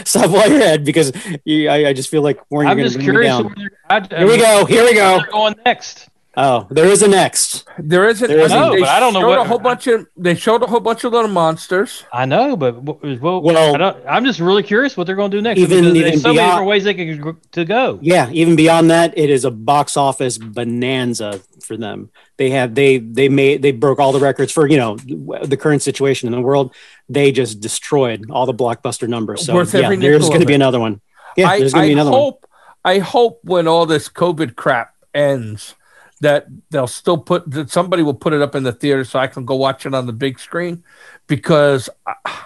stop 0.05 0.31
while 0.31 0.49
you're 0.49 0.61
ahead 0.61 0.85
because 0.85 1.11
you, 1.43 1.67
I, 1.67 1.89
I 1.89 1.93
just 1.93 2.09
feel 2.09 2.21
like 2.21 2.39
Warren. 2.49 2.69
I'm 2.69 2.77
just 2.77 2.99
curious. 2.99 3.43
I, 3.89 4.07
here 4.07 4.27
we 4.27 4.37
go. 4.37 4.63
Here 4.63 4.85
we 4.85 4.93
go. 4.93 5.19
Going 5.31 5.55
next. 5.65 6.07
Oh, 6.37 6.65
there 6.69 6.85
is 6.85 7.01
a 7.01 7.09
next. 7.09 7.67
There 7.77 8.07
is 8.07 8.21
a. 8.21 8.27
There 8.27 8.39
is 8.39 8.53
I 8.53 8.59
know, 8.59 8.79
but 8.79 8.87
I 8.87 8.99
don't 9.01 9.13
know 9.13 9.27
what. 9.27 9.39
A 9.39 9.43
whole 9.43 9.59
bunch 9.59 9.87
of 9.87 10.07
they 10.15 10.33
showed 10.33 10.63
a 10.63 10.67
whole 10.67 10.79
bunch 10.79 11.03
of 11.03 11.11
little 11.11 11.29
monsters. 11.29 12.05
I 12.13 12.23
know, 12.23 12.55
but 12.55 12.81
well, 12.81 13.41
well 13.41 13.95
I 14.07 14.15
am 14.15 14.23
just 14.23 14.39
really 14.39 14.63
curious 14.63 14.95
what 14.95 15.07
they're 15.07 15.17
going 15.17 15.31
to 15.31 15.37
do 15.37 15.41
next. 15.41 15.59
Even, 15.59 15.83
even 15.83 15.93
there's 15.93 16.21
so 16.21 16.31
beyond, 16.31 16.37
many 16.37 16.49
different 16.49 16.67
ways 16.67 16.83
they 16.85 16.93
can 16.93 17.37
to 17.51 17.65
go. 17.65 17.99
Yeah, 18.01 18.29
even 18.31 18.55
beyond 18.55 18.91
that, 18.91 19.17
it 19.17 19.29
is 19.29 19.43
a 19.43 19.51
box 19.51 19.97
office 19.97 20.37
bonanza 20.37 21.41
for 21.65 21.75
them. 21.75 22.11
They 22.37 22.51
have 22.51 22.75
they 22.75 22.99
they 22.99 23.27
made 23.27 23.61
they 23.61 23.73
broke 23.73 23.99
all 23.99 24.13
the 24.13 24.19
records 24.19 24.53
for 24.53 24.67
you 24.67 24.77
know 24.77 24.95
the 24.95 25.57
current 25.57 25.81
situation 25.81 26.27
in 26.27 26.31
the 26.33 26.41
world. 26.41 26.73
They 27.09 27.33
just 27.33 27.59
destroyed 27.59 28.31
all 28.31 28.45
the 28.45 28.53
blockbuster 28.53 29.07
numbers. 29.07 29.45
So 29.45 29.53
Worth 29.53 29.73
yeah, 29.73 29.93
there's 29.95 30.29
going 30.29 30.39
to 30.39 30.45
be 30.45 30.53
another 30.53 30.79
one. 30.79 31.01
Yeah, 31.35 31.49
I, 31.49 31.59
there's 31.59 31.73
going 31.73 31.87
to 31.87 31.89
be 31.89 31.93
another 31.93 32.11
hope, 32.11 32.45
one. 32.83 32.95
I 32.95 32.99
hope 32.99 33.41
when 33.43 33.67
all 33.67 33.85
this 33.85 34.07
COVID 34.07 34.55
crap 34.55 34.95
ends 35.13 35.75
that 36.21 36.47
they'll 36.69 36.87
still 36.87 37.17
put 37.17 37.49
that 37.51 37.69
somebody 37.69 38.01
will 38.03 38.13
put 38.13 38.33
it 38.33 38.41
up 38.41 38.55
in 38.55 38.63
the 38.63 38.71
theater 38.71 39.03
so 39.03 39.19
I 39.19 39.27
can 39.27 39.45
go 39.45 39.55
watch 39.55 39.85
it 39.85 39.93
on 39.93 40.05
the 40.05 40.13
big 40.13 40.39
screen 40.39 40.83
because 41.27 41.89
I 42.05 42.45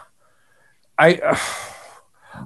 I, 0.97 1.39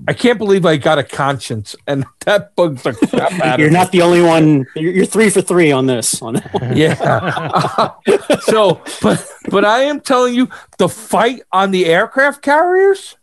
I 0.08 0.14
can't 0.14 0.38
believe 0.38 0.66
I 0.66 0.78
got 0.78 0.98
a 0.98 1.04
conscience 1.04 1.76
and 1.88 2.06
that 2.26 2.56
bugs 2.56 2.84
the 2.84 2.94
crap 2.94 3.32
out 3.34 3.42
of 3.42 3.60
it. 3.60 3.60
You're 3.60 3.72
not 3.72 3.94
me. 3.94 4.00
the 4.00 4.06
only 4.06 4.22
one. 4.22 4.66
You're, 4.76 4.94
you're, 4.94 5.06
three 5.06 5.30
for 5.30 5.42
three 5.42 5.72
on 5.72 5.86
this. 5.86 6.22
On. 6.22 6.42
Yeah. 6.74 7.94
so, 8.42 8.82
but 9.02 9.32
but 9.50 9.66
I 9.66 9.84
am 9.84 10.02
telling 10.02 10.34
you, 10.34 10.50
the 10.78 10.90
fight 10.90 11.42
on 11.52 11.72
the 11.72 11.86
aircraft 11.86 12.42
carriers 12.42 13.18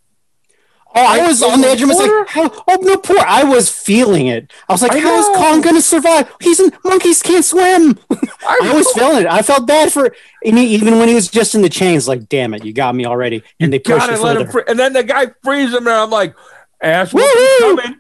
Oh, 0.99 1.05
I 1.05 1.26
was 1.26 1.43
on 1.43 1.61
the 1.61 1.69
edge 1.69 1.83
of 1.83 1.88
my 1.88 1.95
like, 1.95 2.29
how, 2.29 2.65
oh 2.69 2.79
no, 2.81 2.97
poor. 2.97 3.19
I 3.19 3.45
was 3.45 3.69
feeling 3.71 4.29
it. 4.29 4.50
I 4.67 4.73
was 4.73 4.81
like, 4.81 4.93
I 4.93 5.00
how 5.00 5.19
is 5.19 5.26
Kong 5.37 5.61
going 5.61 5.75
to 5.75 5.83
survive? 5.83 6.33
He's 6.41 6.59
in 6.59 6.73
monkeys 6.85 7.23
can't 7.23 7.45
swim. 7.45 7.99
I, 8.11 8.17
I 8.62 8.73
was 8.75 8.91
feeling 8.93 9.23
it. 9.23 9.26
I 9.26 9.43
felt 9.43 9.67
bad 9.67 9.93
for 9.93 10.15
even 10.43 10.99
when 10.99 11.09
he 11.09 11.15
was 11.15 11.29
just 11.29 11.55
in 11.55 11.61
the 11.61 11.69
chains. 11.69 12.09
Like, 12.09 12.31
damn 12.31 12.55
it, 12.55 12.65
you 12.65 12.73
got 12.73 12.95
me 12.95 13.05
already. 13.05 13.43
And 13.61 13.71
they 13.71 13.79
pushed 13.79 14.09
it 14.09 14.19
further. 14.19 14.47
Free- 14.47 14.65
and 14.67 14.79
then 14.79 14.95
the 14.95 15.05
guy 15.05 15.26
frees 15.45 15.75
him, 15.75 15.87
and 15.87 15.91
I'm 15.91 16.11
like, 16.11 16.35
ass 16.81 17.12
coming. 17.12 17.97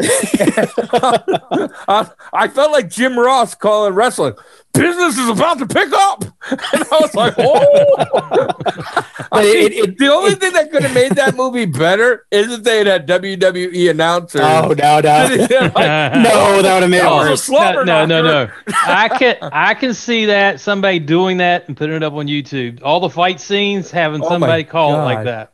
I, 1.88 2.10
I 2.32 2.48
felt 2.48 2.72
like 2.72 2.88
Jim 2.88 3.18
Ross 3.18 3.54
calling 3.54 3.94
wrestling 3.94 4.34
business 4.76 5.18
is 5.18 5.28
about 5.28 5.58
to 5.58 5.66
pick 5.66 5.92
up. 5.92 6.24
And 6.48 6.84
I 6.92 7.00
was 7.00 7.14
like, 7.14 7.34
oh. 7.38 7.96
I 9.32 9.42
mean, 9.42 9.56
it, 9.56 9.72
it, 9.72 9.98
the 9.98 10.06
only 10.12 10.30
it, 10.32 10.40
thing 10.40 10.52
that 10.52 10.70
could 10.70 10.84
have 10.84 10.94
made 10.94 11.12
that 11.12 11.34
movie 11.34 11.64
better 11.66 12.24
is 12.30 12.52
if 12.52 12.62
they 12.62 12.78
had 12.78 12.86
had 12.86 13.08
WWE 13.08 13.90
announcers. 13.90 14.42
Oh, 14.42 14.68
no, 14.68 15.00
no. 15.00 15.00
like, 15.00 15.72
no, 15.74 16.62
that 16.62 16.74
would 16.74 16.82
have 16.82 16.90
made 16.90 16.98
it 16.98 17.10
worse. 17.10 17.48
No, 17.50 17.82
no, 17.82 18.06
no, 18.06 18.22
no. 18.22 18.48
I 18.68 19.08
can, 19.08 19.36
I 19.42 19.74
can 19.74 19.92
see 19.92 20.26
that, 20.26 20.60
somebody 20.60 21.00
doing 21.00 21.38
that 21.38 21.66
and 21.66 21.76
putting 21.76 21.96
it 21.96 22.04
up 22.04 22.12
on 22.12 22.28
YouTube. 22.28 22.80
All 22.82 23.00
the 23.00 23.10
fight 23.10 23.40
scenes, 23.40 23.90
having 23.90 24.22
oh 24.22 24.28
somebody 24.28 24.62
call 24.62 24.92
God. 24.92 25.00
it 25.00 25.04
like 25.04 25.24
that. 25.24 25.52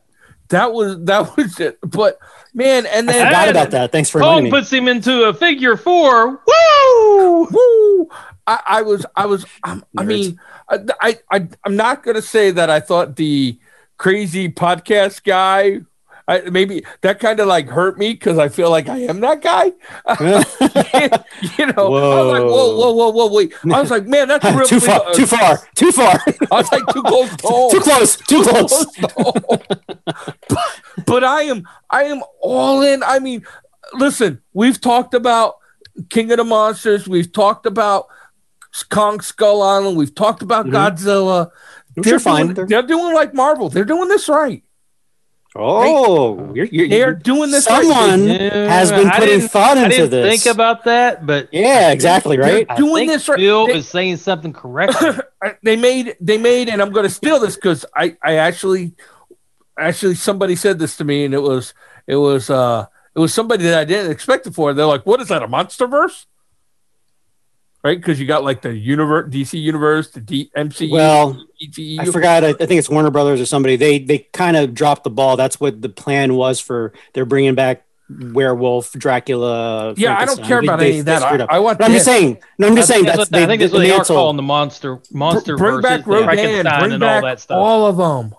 That 0.49 0.73
was, 0.73 1.03
that 1.05 1.35
was 1.35 1.59
it. 1.59 1.79
But, 1.81 2.19
man, 2.53 2.85
and 2.85 3.09
then. 3.09 3.25
I 3.25 3.29
forgot 3.29 3.49
about 3.49 3.71
that. 3.71 3.91
Thanks 3.91 4.11
for 4.11 4.21
Kong 4.21 4.49
puts 4.51 4.71
him 4.71 4.87
into 4.87 5.23
a 5.23 5.33
figure 5.33 5.75
four. 5.75 6.39
Woo! 6.45 7.47
Woo! 7.49 8.09
I, 8.45 8.61
I 8.67 8.81
was, 8.81 9.05
I 9.15 9.25
was, 9.25 9.45
um, 9.63 9.85
I 9.97 10.03
mean, 10.03 10.39
I, 10.69 11.19
I, 11.31 11.47
I'm 11.63 11.75
not 11.75 12.03
going 12.03 12.15
to 12.15 12.21
say 12.21 12.51
that 12.51 12.69
I 12.69 12.79
thought 12.79 13.15
the 13.15 13.57
crazy 13.97 14.49
podcast 14.49 15.23
guy 15.23 15.81
I, 16.27 16.41
maybe 16.49 16.85
that 17.01 17.19
kind 17.19 17.39
of 17.39 17.47
like 17.47 17.67
hurt 17.67 17.97
me 17.97 18.13
because 18.13 18.37
I 18.37 18.47
feel 18.47 18.69
like 18.69 18.87
I 18.87 18.99
am 18.99 19.19
that 19.19 19.41
guy. 19.41 19.65
you 21.57 21.65
know, 21.73 21.89
whoa. 21.89 22.11
I 22.11 22.23
was 22.23 22.39
like, 22.39 22.43
whoa, 22.43 22.75
whoa, 22.77 22.91
whoa, 22.91 23.09
whoa, 23.09 23.33
wait. 23.33 23.53
I 23.73 23.81
was 23.81 23.91
like, 23.91 24.05
man, 24.05 24.29
that's 24.29 24.45
really 24.55 24.65
too 24.65 24.79
far, 24.79 25.05
uh, 25.05 25.13
too 25.13 25.25
far, 25.25 25.67
too 25.75 25.91
far. 25.91 26.17
I 26.51 26.55
was 26.55 26.71
like, 26.71 26.87
too 26.87 27.03
close. 27.03 27.29
Too 27.71 27.79
close, 27.81 28.15
too, 28.15 28.43
too 28.43 28.43
close. 28.43 28.85
close 28.95 29.43
but, 30.47 30.81
but 31.05 31.23
I 31.25 31.43
am, 31.43 31.67
I 31.89 32.03
am 32.03 32.23
all 32.39 32.81
in. 32.83 33.03
I 33.03 33.19
mean, 33.19 33.45
listen, 33.93 34.41
we've 34.53 34.79
talked 34.79 35.13
about 35.13 35.55
King 36.09 36.31
of 36.31 36.37
the 36.37 36.45
Monsters. 36.45 37.05
We've 37.05 37.31
talked 37.31 37.65
about 37.65 38.07
Kong 38.89 39.19
Skull 39.19 39.61
Island. 39.61 39.97
We've 39.97 40.15
talked 40.15 40.41
about 40.41 40.65
mm-hmm. 40.65 40.75
Godzilla. 40.75 41.51
They're 41.95 42.19
fine. 42.19 42.53
Doing, 42.53 42.67
they're 42.67 42.81
doing 42.81 43.13
like 43.13 43.33
Marvel. 43.33 43.69
They're 43.69 43.85
doing 43.85 44.09
this 44.09 44.27
right. 44.27 44.63
Oh, 45.55 46.51
you're, 46.55 46.65
you're, 46.65 46.87
they're 46.87 47.13
doing 47.13 47.51
this. 47.51 47.65
Someone 47.65 48.27
right. 48.27 48.51
has 48.51 48.91
been 48.91 49.07
putting 49.11 49.41
thought 49.41 49.77
into 49.77 49.85
I 49.85 49.89
didn't 49.89 50.09
this. 50.09 50.43
Think 50.43 50.55
about 50.55 50.85
that, 50.85 51.27
but 51.27 51.49
yeah, 51.51 51.91
exactly 51.91 52.39
right. 52.39 52.67
They're 52.67 52.77
doing 52.77 53.07
this 53.07 53.29
right. 53.29 53.37
Bill 53.37 53.67
they, 53.67 53.77
is 53.77 53.87
saying 53.87 54.17
something 54.17 54.51
correct. 54.51 54.95
they 55.63 55.75
made 55.75 56.15
they 56.19 56.39
made, 56.39 56.69
and 56.69 56.81
I'm 56.81 56.91
going 56.91 57.05
to 57.05 57.13
steal 57.13 57.39
this 57.39 57.53
because 57.55 57.85
I 57.95 58.17
I 58.23 58.37
actually 58.37 58.95
actually 59.77 60.15
somebody 60.15 60.55
said 60.55 60.79
this 60.79 60.97
to 60.97 61.03
me, 61.03 61.23
and 61.23 61.35
it 61.35 61.41
was 61.41 61.75
it 62.07 62.15
was 62.15 62.49
uh 62.49 62.87
it 63.15 63.19
was 63.19 63.31
somebody 63.31 63.65
that 63.65 63.77
I 63.77 63.85
didn't 63.85 64.11
expect 64.11 64.47
it 64.47 64.55
for. 64.55 64.73
They're 64.73 64.87
like, 64.87 65.05
"What 65.05 65.21
is 65.21 65.27
that? 65.27 65.43
A 65.43 65.47
monster 65.47 65.85
verse?" 65.85 66.25
Right? 67.83 67.97
Because 67.97 68.19
you 68.19 68.25
got 68.25 68.43
like 68.43 68.61
the 68.61 68.75
universe, 68.75 69.29
DC 69.29 69.61
universe, 69.61 70.09
the 70.11 70.21
D- 70.21 70.51
MCU. 70.55 70.91
Well, 70.91 71.45
DCU. 71.61 71.99
I 71.99 72.05
forgot. 72.05 72.43
I, 72.43 72.49
I, 72.49 72.53
think 72.53 72.73
it's 72.73 72.89
Warner 72.89 73.11
Brothers 73.11 73.41
or 73.41 73.45
somebody. 73.45 73.75
They 73.75 73.99
they 73.99 74.19
kind 74.19 74.57
of 74.57 74.73
dropped 74.73 75.03
the 75.03 75.09
ball. 75.09 75.37
That's 75.37 75.59
what 75.59 75.81
the 75.81 75.89
plan 75.89 76.35
was 76.35 76.59
for. 76.59 76.93
They're 77.13 77.25
bringing 77.25 77.55
back 77.55 77.85
werewolf, 78.09 78.91
Dracula. 78.93 79.93
Yeah, 79.97 80.17
I 80.17 80.25
don't 80.25 80.43
care 80.43 80.59
about 80.59 80.79
they, 80.79 80.89
any 80.89 80.99
of 80.99 81.05
that. 81.05 81.23
I, 81.23 81.55
I, 81.55 81.59
want. 81.59 81.81
I'm 81.81 81.91
just 81.91 82.05
saying. 82.05 82.39
No, 82.57 82.67
I'm 82.67 82.75
just 82.75 82.87
saying. 82.87 83.05
That's, 83.05 83.17
what, 83.17 83.29
they, 83.29 83.43
I 83.43 83.47
think 83.47 83.61
that's 83.61 83.73
what 83.73 83.79
they 83.79 83.91
are 83.91 84.03
calling 84.03 84.37
the 84.37 84.43
monster 84.43 85.01
monster. 85.11 85.57
Bring 85.57 85.81
back 85.81 86.05
Rodan. 86.07 86.25
Bring 86.35 86.63
back 86.63 86.81
all 86.81 87.21
that 87.21 87.39
stuff. 87.39 87.57
All 87.57 87.85
of 87.85 87.97
them. 87.97 88.35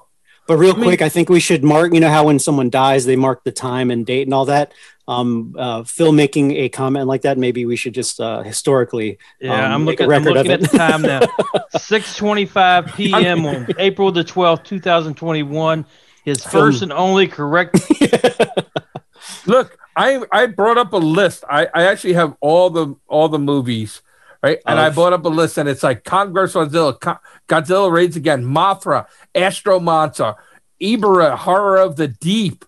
But 0.47 0.59
real 0.59 0.73
I 0.73 0.77
mean, 0.77 0.85
quick, 0.85 1.03
I 1.03 1.09
think 1.09 1.29
we 1.29 1.41
should 1.41 1.65
mark. 1.65 1.95
You 1.95 2.01
know 2.01 2.11
how 2.11 2.27
when 2.27 2.39
someone 2.39 2.71
dies, 2.71 3.07
they 3.07 3.17
mark 3.17 3.45
the 3.45 3.53
time 3.53 3.91
and 3.91 4.05
date 4.05 4.27
and 4.27 4.35
all 4.35 4.45
that 4.45 4.73
um, 5.07 5.55
uh, 5.59 5.85
Phil 5.85 6.13
making 6.13 6.53
a 6.53 6.69
comment 6.69 7.07
like 7.07 7.23
that, 7.23 7.37
maybe 7.37 7.67
we 7.67 7.77
should 7.77 7.95
just 7.95 8.21
uh, 8.21 8.43
historically. 8.43 9.19
Yeah, 9.41 9.67
um, 9.67 9.73
I'm 9.73 9.85
looking, 9.85 10.11
I'm 10.11 10.25
looking 10.25 10.51
at 10.51 10.61
the 10.61 10.69
time 10.69 11.03
now. 11.03 11.21
6:25 11.75 12.95
p.m. 12.95 13.47
on 13.47 13.67
April 13.79 14.11
the 14.11 14.25
12th, 14.25 14.65
2021. 14.65 15.85
His 16.25 16.43
first 16.43 16.81
and 16.83 16.93
only 16.93 17.29
correct. 17.29 17.79
Look, 19.47 19.79
I 19.95 20.25
I 20.33 20.47
brought 20.47 20.79
up 20.79 20.95
a 20.95 20.99
list. 20.99 21.45
I, 21.51 21.69
I 21.75 21.85
actually 21.85 22.15
have 22.15 22.35
all 22.41 22.71
the 22.71 22.95
all 23.07 23.29
the 23.29 23.39
movies. 23.39 24.01
Right? 24.45 24.59
And 24.67 24.79
I 24.79 24.91
brought 24.91 25.15
up 25.15 25.25
a 25.25 25.29
list, 25.31 25.57
and 25.57 25.67
it's 25.71 25.83
like 25.83 26.05
Kong 26.05 26.35
versus 26.35 26.69
Godzilla, 26.71 27.19
Godzilla 27.49 27.91
raids 27.91 28.15
again, 28.15 28.45
Mothra, 28.45 29.07
Astro 29.35 29.81
Monster, 29.81 30.35
Ebirah, 30.83 31.35
Horror 31.35 31.79
of 31.79 31.97
the 31.97 32.09
Deep, 32.09 32.67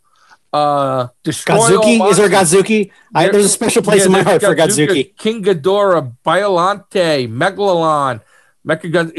uh, 0.55 1.09
Destroy 1.23 1.57
Godzooky? 1.57 2.11
Is 2.11 2.17
there 2.17 2.31
Godzooky? 2.31 2.91
I, 3.15 3.29
there's 3.29 3.45
a 3.45 3.51
special 3.51 3.83
place 3.83 4.01
yeah, 4.01 4.07
in 4.07 4.13
my 4.13 4.23
heart 4.23 4.41
for 4.41 4.57
Godzooky. 4.57 5.15
King 5.19 5.45
Ghidorah, 5.45 6.17
Biolante, 6.25 7.29
Megalon, 7.29 8.23
Mecha 8.67 8.97
uh, 8.97 9.13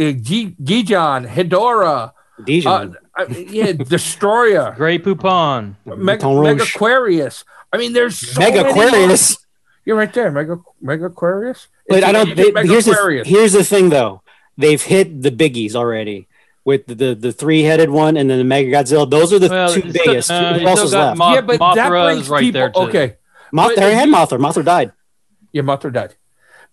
Gijon, 0.63 1.29
Hedorah. 1.29 2.13
Dijon. 2.43 2.97
Uh, 3.15 3.25
yeah, 3.29 3.71
Destroyer. 3.77 4.73
Grey 4.75 4.97
Poupon. 4.97 5.75
Meg- 5.85 6.23
Mega 6.23 6.63
Aquarius. 6.63 7.45
I 7.71 7.77
mean, 7.77 7.93
there's 7.93 8.17
so 8.17 8.39
Mega 8.39 8.67
Aquarius. 8.67 9.37
You're 9.87 9.95
right 9.95 10.11
there, 10.11 10.29
Mega 10.29 10.59
Mega 10.81 11.05
Aquarius. 11.05 11.69
But 11.87 12.03
I 12.03 12.11
don't. 12.11 12.35
They, 12.35 12.51
here's, 12.67 12.83
the, 12.83 13.23
here's 13.25 13.53
the 13.53 13.63
thing, 13.63 13.87
though. 13.87 14.21
They've 14.57 14.81
hit 14.81 15.21
the 15.21 15.31
biggies 15.31 15.75
already 15.75 16.27
with 16.65 16.87
the 16.87 16.95
the, 16.95 17.15
the 17.15 17.31
three 17.31 17.63
headed 17.63 17.89
one 17.89 18.17
and 18.17 18.29
then 18.29 18.37
the 18.37 18.43
Mega 18.43 18.69
Godzilla. 18.69 19.09
Those 19.09 19.31
are 19.31 19.39
the 19.39 19.47
well, 19.47 19.73
two 19.73 19.83
biggest. 19.83 20.27
Still, 20.27 20.37
uh, 20.45 20.59
Who 20.59 20.67
else 20.67 20.81
is 20.81 20.93
left? 20.93 21.17
Mo- 21.17 21.33
yeah, 21.33 21.39
but 21.39 21.61
Mothra 21.61 21.75
that 21.75 21.89
brings 21.89 22.27
right 22.27 22.41
people. 22.41 22.69
Okay, 22.75 23.15
Moth- 23.53 23.77
they 23.77 23.95
had 23.95 24.09
Mothra. 24.09 24.37
Mothra 24.37 24.65
died. 24.65 24.91
Yeah, 25.53 25.61
Mothra 25.61 25.93
died. 25.93 26.15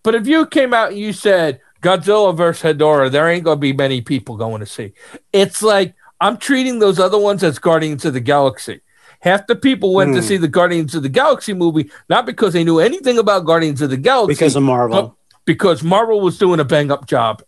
But 0.03 0.17
if 0.17 0.27
you 0.27 0.45
came 0.47 0.75
out 0.75 0.89
and 0.89 0.99
you 0.99 1.13
said 1.13 1.61
Godzilla 1.83 2.37
versus 2.37 2.75
Hedorah, 2.75 3.13
there 3.13 3.31
ain't 3.31 3.45
gonna 3.45 3.61
be 3.61 3.73
many 3.73 4.01
people 4.01 4.37
going 4.37 4.59
to 4.59 4.67
see. 4.67 4.93
It's 5.33 5.63
like 5.63 5.95
I'm 6.21 6.37
treating 6.37 6.81
those 6.81 6.99
other 6.99 7.19
ones 7.19 7.45
as 7.45 7.61
Guardians 7.61 8.05
of 8.05 8.13
the 8.13 8.19
Galaxy. 8.19 8.81
Half 9.25 9.47
the 9.47 9.57
people 9.57 9.95
went 9.95 10.13
to 10.13 10.21
hmm. 10.21 10.27
see 10.27 10.37
the 10.37 10.49
Guardians 10.49 10.95
of 10.95 11.03
the 11.03 11.09
Galaxy 11.09 11.55
movie 11.55 11.91
not 12.11 12.27
because 12.27 12.53
they 12.53 12.63
knew 12.63 12.79
anything 12.79 13.17
about 13.17 13.47
Guardians 13.47 13.81
of 13.81 13.89
the 13.89 13.97
Galaxy, 13.97 14.35
because 14.35 14.55
of 14.55 14.63
Marvel, 14.63 15.17
because 15.47 15.83
Marvel 15.83 16.21
was 16.21 16.37
doing 16.37 16.61
a 16.61 16.65
bang 16.65 16.91
up 16.91 17.07
job. 17.07 17.43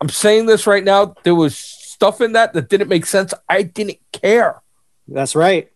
I'm 0.00 0.08
saying 0.08 0.46
this 0.46 0.66
right 0.66 0.82
now. 0.82 1.14
There 1.22 1.34
was 1.34 1.54
stuff 1.54 2.22
in 2.22 2.32
that 2.32 2.54
that 2.54 2.70
didn't 2.70 2.88
make 2.88 3.04
sense. 3.04 3.34
I 3.46 3.60
didn't 3.60 3.98
care. 4.12 4.62
That's 5.06 5.34
right. 5.34 5.70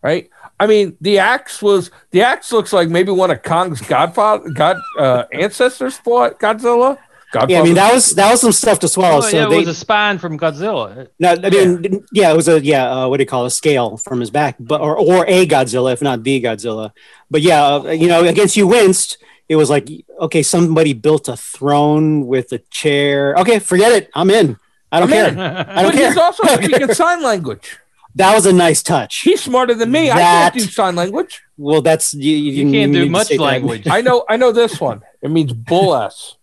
Right. 0.00 0.30
I 0.60 0.68
mean, 0.68 0.96
the 1.00 1.18
axe 1.18 1.60
was 1.60 1.90
the 2.12 2.22
axe 2.22 2.52
looks 2.52 2.72
like 2.72 2.88
maybe 2.88 3.10
one 3.10 3.32
of 3.32 3.42
Kong's 3.42 3.80
godfather, 3.80 4.48
god 4.50 4.76
uh, 4.96 5.24
ancestors 5.32 5.98
fought 5.98 6.38
Godzilla. 6.38 6.98
Godfather. 7.36 7.52
Yeah, 7.52 7.60
I 7.60 7.64
mean 7.64 7.74
that 7.74 7.92
was 7.92 8.12
that 8.12 8.30
was 8.30 8.40
some 8.40 8.52
stuff 8.52 8.78
to 8.80 8.88
swallow. 8.88 9.18
Oh, 9.18 9.20
so 9.20 9.36
yeah, 9.36 9.48
they, 9.48 9.56
it 9.56 9.66
was 9.66 9.68
a 9.68 9.74
spine 9.74 10.18
from 10.18 10.38
Godzilla. 10.38 11.08
No, 11.18 11.30
I 11.30 11.50
mean, 11.50 11.82
yeah, 11.82 11.98
yeah 12.12 12.32
it 12.32 12.36
was 12.36 12.48
a 12.48 12.60
yeah, 12.60 12.90
uh, 12.90 13.08
what 13.08 13.18
do 13.18 13.22
you 13.22 13.26
call 13.26 13.44
it, 13.44 13.48
a 13.48 13.50
scale 13.50 13.96
from 13.98 14.20
his 14.20 14.30
back, 14.30 14.56
but 14.58 14.80
or 14.80 14.98
or 14.98 15.24
a 15.28 15.46
Godzilla, 15.46 15.92
if 15.92 16.00
not 16.00 16.22
the 16.22 16.40
Godzilla. 16.40 16.92
But 17.30 17.42
yeah, 17.42 17.64
uh, 17.64 17.90
you 17.90 18.08
know, 18.08 18.24
against 18.24 18.56
you 18.56 18.66
winced. 18.66 19.18
It 19.48 19.56
was 19.56 19.70
like 19.70 19.88
okay, 20.20 20.42
somebody 20.42 20.92
built 20.92 21.28
a 21.28 21.36
throne 21.36 22.26
with 22.26 22.52
a 22.52 22.58
chair. 22.70 23.34
Okay, 23.36 23.58
forget 23.58 23.92
it. 23.92 24.10
I'm 24.14 24.30
in. 24.30 24.58
I 24.90 25.00
don't 25.00 25.12
I'm 25.12 25.14
care. 25.14 25.26
I 25.26 25.82
don't 25.82 25.92
but 25.92 25.94
care. 25.94 26.08
He's 26.08 26.18
also 26.18 26.42
speaking 26.62 26.94
sign 26.94 27.22
language. 27.22 27.78
That 28.16 28.34
was 28.34 28.46
a 28.46 28.52
nice 28.52 28.82
touch. 28.82 29.20
He's 29.20 29.42
smarter 29.42 29.74
than 29.74 29.92
me. 29.92 30.06
That, 30.06 30.16
I 30.16 30.20
can't 30.20 30.54
do 30.54 30.60
sign 30.60 30.96
language. 30.96 31.42
Well, 31.58 31.82
that's 31.82 32.14
you. 32.14 32.34
You, 32.34 32.66
you 32.66 32.72
can't 32.72 32.92
do 32.92 33.10
much 33.10 33.30
language. 33.36 33.86
I 33.88 34.00
know. 34.00 34.24
I 34.28 34.36
know 34.38 34.52
this 34.52 34.80
one. 34.80 35.02
It 35.20 35.30
means 35.30 35.52
bull 35.52 35.94
ass 35.94 36.35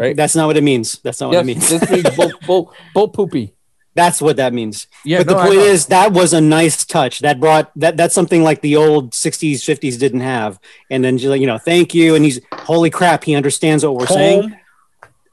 right? 0.00 0.16
That's 0.16 0.34
not 0.34 0.46
what 0.46 0.56
it 0.56 0.64
means. 0.64 0.98
That's 0.98 1.20
not 1.20 1.32
yes, 1.32 1.36
what 1.36 1.42
it 1.42 1.46
means. 1.46 1.68
this 1.68 1.90
means 1.90 2.16
bull, 2.16 2.32
bull, 2.46 2.74
bull 2.94 3.08
poopy. 3.08 3.54
That's 3.94 4.22
what 4.22 4.36
that 4.36 4.52
means. 4.52 4.86
Yeah, 5.04 5.18
but 5.18 5.26
no, 5.26 5.34
the 5.34 5.48
point 5.48 5.58
is 5.58 5.86
that 5.86 6.12
was 6.12 6.32
a 6.32 6.40
nice 6.40 6.84
touch. 6.84 7.18
That 7.20 7.40
brought 7.40 7.72
that 7.74 7.96
that's 7.96 8.14
something 8.14 8.44
like 8.44 8.60
the 8.60 8.76
old 8.76 9.10
60s, 9.10 9.56
50s 9.56 9.98
didn't 9.98 10.20
have. 10.20 10.60
And 10.90 11.04
then 11.04 11.18
you 11.18 11.46
know, 11.46 11.58
thank 11.58 11.92
you. 11.92 12.14
And 12.14 12.24
he's 12.24 12.40
holy 12.52 12.90
crap, 12.90 13.24
he 13.24 13.34
understands 13.34 13.84
what 13.84 13.96
we're 13.96 14.06
Home. 14.06 14.16
saying. 14.16 14.56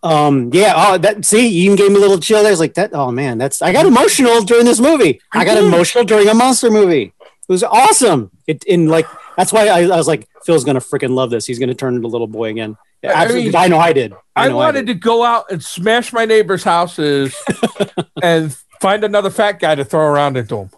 Um, 0.02 0.50
yeah, 0.54 0.74
oh 0.76 0.98
that 0.98 1.24
see, 1.24 1.48
you 1.48 1.66
even 1.66 1.78
gave 1.78 1.92
me 1.92 1.98
a 1.98 2.00
little 2.00 2.20
chill 2.20 2.42
there. 2.42 2.52
It's 2.52 2.60
like 2.60 2.74
that, 2.74 2.94
oh 2.94 3.12
man, 3.12 3.38
that's 3.38 3.62
I 3.62 3.72
got 3.72 3.86
emotional 3.86 4.42
during 4.42 4.66
this 4.66 4.80
movie. 4.80 5.22
I 5.34 5.46
got 5.46 5.58
emotional 5.58 6.04
during 6.04 6.28
a 6.28 6.34
monster 6.34 6.72
movie. 6.72 7.14
It 7.22 7.52
was 7.52 7.64
awesome. 7.64 8.32
It 8.48 8.64
in 8.64 8.88
like 8.88 9.06
that's 9.38 9.54
why 9.54 9.68
I, 9.68 9.84
I 9.84 9.98
was 9.98 10.08
like, 10.08 10.28
Phil's 10.46 10.64
gonna 10.64 10.80
freaking 10.80 11.12
love 11.12 11.30
this. 11.30 11.46
He's 11.46 11.60
gonna 11.60 11.76
turn 11.76 11.96
into 11.96 12.08
a 12.08 12.10
little 12.10 12.28
boy 12.28 12.50
again. 12.50 12.76
Absolutely. 13.04 13.42
I, 13.42 13.46
mean, 13.46 13.56
I 13.56 13.68
know 13.68 13.80
I 13.80 13.94
did. 13.94 14.14
I, 14.36 14.50
I 14.50 14.54
wanted 14.54 14.80
I 14.80 14.82
did. 14.82 14.88
to 14.88 14.94
go 14.96 15.24
out 15.24 15.52
and 15.52 15.64
smash 15.64 16.12
my 16.12 16.26
neighbors' 16.26 16.64
houses 16.64 17.36
and 18.24 18.56
find 18.82 19.04
another 19.04 19.30
fat 19.30 19.60
guy 19.60 19.76
to 19.76 19.86
throw 19.86 20.02
around 20.02 20.38
into 20.38 20.56
them. 20.56 20.70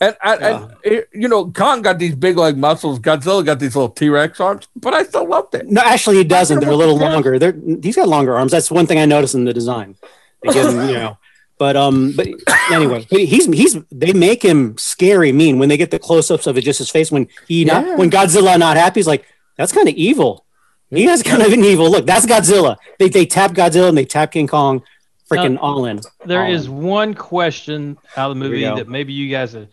And, 0.00 0.16
and, 0.22 0.40
yeah. 0.40 0.68
and, 0.84 1.04
you 1.12 1.28
know, 1.28 1.50
Kong 1.50 1.82
got 1.82 1.98
these 1.98 2.14
big 2.14 2.36
like 2.36 2.56
muscles. 2.56 2.98
Godzilla 2.98 3.44
got 3.44 3.58
these 3.58 3.74
little 3.74 3.90
T 3.90 4.08
Rex 4.08 4.40
arms, 4.40 4.68
but 4.76 4.94
I 4.94 5.02
still 5.04 5.28
loved 5.28 5.54
it. 5.54 5.68
No, 5.68 5.82
actually, 5.84 6.16
he 6.18 6.24
doesn't. 6.24 6.60
They're 6.60 6.70
a 6.70 6.76
little 6.76 6.96
longer. 6.96 7.38
They're 7.38 7.54
he's 7.82 7.96
got 7.96 8.08
longer 8.08 8.36
arms. 8.36 8.52
That's 8.52 8.70
one 8.70 8.86
thing 8.86 8.98
I 8.98 9.04
noticed 9.04 9.34
in 9.34 9.44
the 9.44 9.52
design. 9.52 9.96
They 10.42 10.52
give 10.52 10.66
him, 10.66 10.88
you 10.88 10.94
know. 10.94 11.18
But 11.58 11.76
um, 11.76 12.12
but 12.16 12.28
anyway, 12.72 13.06
he's 13.10 13.46
he's 13.46 13.76
they 13.92 14.12
make 14.12 14.42
him 14.42 14.76
scary, 14.76 15.32
mean 15.32 15.58
when 15.58 15.68
they 15.68 15.76
get 15.76 15.90
the 15.90 15.98
close 16.00 16.30
ups 16.30 16.46
of 16.46 16.58
it, 16.58 16.62
just 16.62 16.78
his 16.78 16.90
face 16.90 17.12
when 17.12 17.28
he 17.46 17.64
yeah. 17.64 17.80
not 17.80 17.98
when 17.98 18.10
Godzilla 18.10 18.58
not 18.58 18.76
happy, 18.76 19.00
he's 19.00 19.06
like, 19.06 19.24
that's 19.56 19.72
kind 19.72 19.88
of 19.88 19.94
evil. 19.94 20.44
He 20.90 21.04
has 21.04 21.22
kind 21.22 21.42
of 21.42 21.52
an 21.52 21.64
evil 21.64 21.90
look. 21.90 22.06
That's 22.06 22.26
Godzilla. 22.26 22.76
They 22.98 23.08
they 23.08 23.26
tap 23.26 23.52
Godzilla 23.52 23.88
and 23.88 23.98
they 23.98 24.04
tap 24.04 24.32
King 24.32 24.46
Kong, 24.46 24.82
freaking 25.30 25.58
all 25.60 25.86
in. 25.86 26.00
There 26.24 26.44
all 26.44 26.52
is 26.52 26.66
in. 26.66 26.76
one 26.76 27.14
question 27.14 27.98
out 28.16 28.30
of 28.30 28.36
the 28.36 28.44
movie 28.44 28.64
that 28.64 28.88
maybe 28.88 29.12
you 29.12 29.30
guys 29.30 29.52
have, 29.52 29.68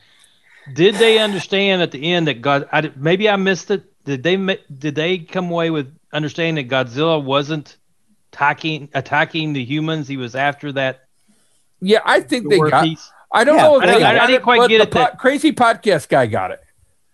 did 0.74 0.96
they 0.96 1.20
understand 1.20 1.82
at 1.82 1.92
the 1.92 2.12
end 2.12 2.28
that 2.28 2.42
God? 2.42 2.68
I, 2.72 2.92
maybe 2.96 3.30
I 3.30 3.36
missed 3.36 3.72
it. 3.72 3.84
Did 4.04 4.24
they 4.24 4.36
did 4.78 4.96
they 4.96 5.20
come 5.20 5.52
away 5.52 5.70
with 5.70 5.96
understanding 6.12 6.68
that 6.68 6.74
Godzilla 6.74 7.24
wasn't 7.24 7.78
attacking 8.34 8.90
attacking 8.94 9.54
the 9.54 9.64
humans? 9.64 10.08
He 10.08 10.18
was 10.18 10.36
after 10.36 10.72
that. 10.74 11.06
Yeah, 11.82 12.00
I 12.06 12.22
think 12.22 12.50
they 12.50 12.58
got. 12.58 12.84
Piece. 12.84 13.12
I 13.32 13.44
don't 13.44 13.58
yeah, 13.58 13.64
know. 13.64 13.80
I, 13.80 13.86
didn't, 13.86 14.04
I, 14.04 14.28
didn't 14.28 14.44
quite 14.44 14.70
get 14.70 14.82
it. 14.82 14.92
That, 14.92 15.18
crazy 15.18 15.54
podcast 15.54 16.10
guy 16.10 16.26
got 16.26 16.52
it. 16.52 16.62